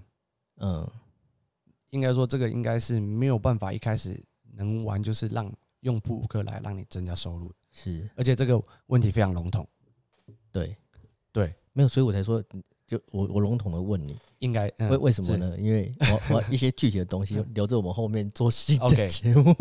[0.57, 0.87] 嗯，
[1.89, 4.23] 应该说这个应该是没有办法一开始
[4.53, 9.67] 能玩，就是让用扑克来让你增加收入，是而且这个问题非常笼统。
[10.51, 10.77] 对
[11.31, 12.43] 对，没有，所以我才说，
[12.87, 15.55] 就我我笼统的问你，应该、嗯为为什么呢？
[15.59, 19.53] 因为我我一些具体的东西 留着我们后面做新的节目。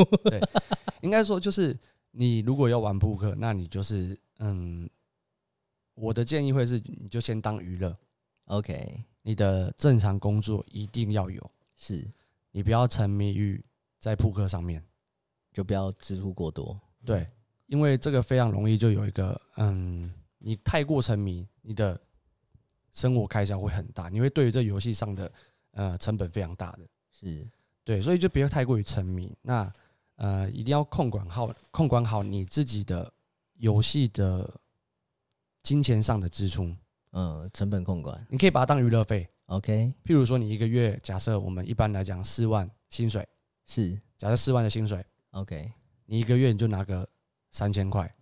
[1.02, 1.76] 应该说就是
[2.12, 4.88] 你如果要玩扑克，那你就是嗯，
[5.94, 7.94] 我的建议会是你就先当娱乐
[8.46, 12.06] ，OK，你的正常工作一定要有，是
[12.52, 13.62] 你不要沉迷于
[13.98, 14.82] 在扑克上面。
[15.52, 16.78] 就不要支出过多。
[17.02, 17.26] 对，
[17.64, 21.98] 因为这个非常容易就有一个，嗯，你太过沉迷，你的
[22.96, 25.30] 生活开销会很大，你会对于这游戏上的
[25.72, 26.80] 呃成本非常大的。
[27.12, 27.46] 是
[27.84, 29.32] 对，所以就不要太过于沉迷。
[29.42, 29.72] 那
[30.16, 33.12] 呃，一定要控管好控管好你自己的
[33.58, 34.50] 游戏的
[35.62, 36.74] 金钱上的支出。
[37.12, 38.26] 嗯，成本控管。
[38.30, 43.26] 你可以把它当娱乐费，OK，譬如说你一个月，假设我们一般来讲四万薪水，
[43.66, 45.70] 是假设四万的薪水，OK，
[46.06, 47.08] 你一个月你就拿个
[47.50, 48.12] 三千块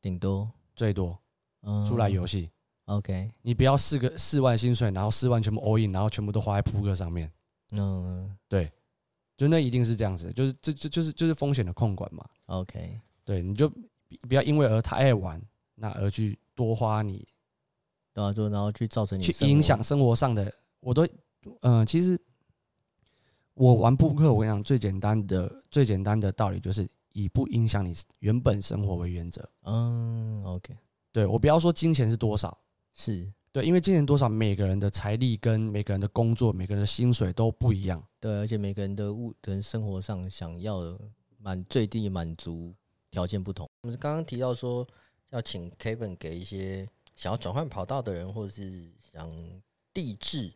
[0.00, 1.18] 顶多最多
[1.62, 2.50] 嗯出来游戏。
[2.88, 7.30] OK，你不要四个四万薪水，然后四万全部 all in，然后全部都花在扑克上面，
[7.72, 8.36] 嗯。
[8.48, 8.70] 对。
[9.36, 12.26] 就那一定是这样子，就是这这就是就是风险的控管嘛。
[12.46, 13.68] OK，对，你就
[14.26, 15.40] 不要因为而太爱玩，
[15.76, 17.24] 那而去多花你
[18.12, 21.06] 对啊，就然后去造成你去影响生活上的，我都
[21.60, 22.20] 嗯、呃其实
[23.54, 29.48] 我玩扑克，我跟你讲最简单的最简单的道理就是以不影响你原本生活为原则。
[29.62, 30.76] 嗯 OK
[31.12, 32.58] 对我不要说金钱是多少，
[32.98, 38.04] 是对，因为今年多少，每个人的财力跟每个人的工作、每个人的薪水都不一样。
[38.20, 40.98] 对，而且每个人的物跟生活上想要的
[41.38, 42.74] 满最低满足
[43.10, 43.68] 条件不同。
[43.82, 44.86] 我们刚刚提到说
[45.30, 49.32] 要请 Kevin 给一些想要转换跑道的人，或者是想
[49.94, 50.52] 立志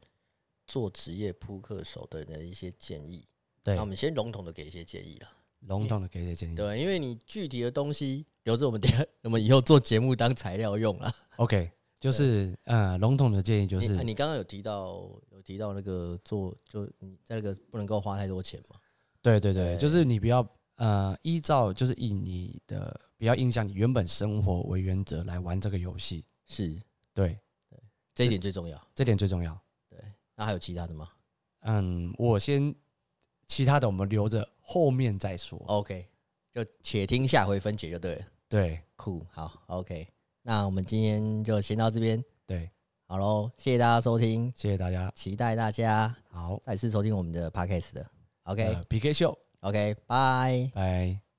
[0.66, 3.24] 做职业扑克手的人的一些建议。
[3.62, 5.28] 对那我，们先笼统的给一些建议啦。
[5.60, 6.56] 笼统的给一些建议。
[6.56, 11.14] 对，因为你具体的东西留着我们等下我们以后做节目当材料用啦。
[11.36, 11.70] OK，
[12.02, 18.76] 就是呃，笼统的建议就是，你刚刚有提到有提到那个做就你在那个不能够花太多钱嘛？
[19.22, 26.76] 对对对，对就是你不要呃依照就是以你的不要影响你原本生活为原则来玩这个游戏，是
[27.14, 27.38] 对，
[28.16, 28.84] 这一点最重要。
[28.96, 29.56] 这点最重要。
[29.88, 30.00] 对
[30.34, 31.08] 那还有其他的吗
[31.60, 32.74] 嗯，我先
[33.46, 35.56] 其他的我们留着后面再说。
[35.68, 36.04] ？OK，
[36.50, 38.26] 就且听下回分解就对了。
[38.48, 40.08] 对酷，好，OK，
[40.42, 42.68] 那我们今天就先到这边，对，
[43.06, 45.12] 好喽，谢谢大家收听，谢谢大家。
[45.14, 48.06] 期待大家好再次收听我们的 Podcast 的。
[48.44, 49.38] ，OK，PK、秀，
[50.06, 50.70] 拜。
[50.74, 51.31] 拜。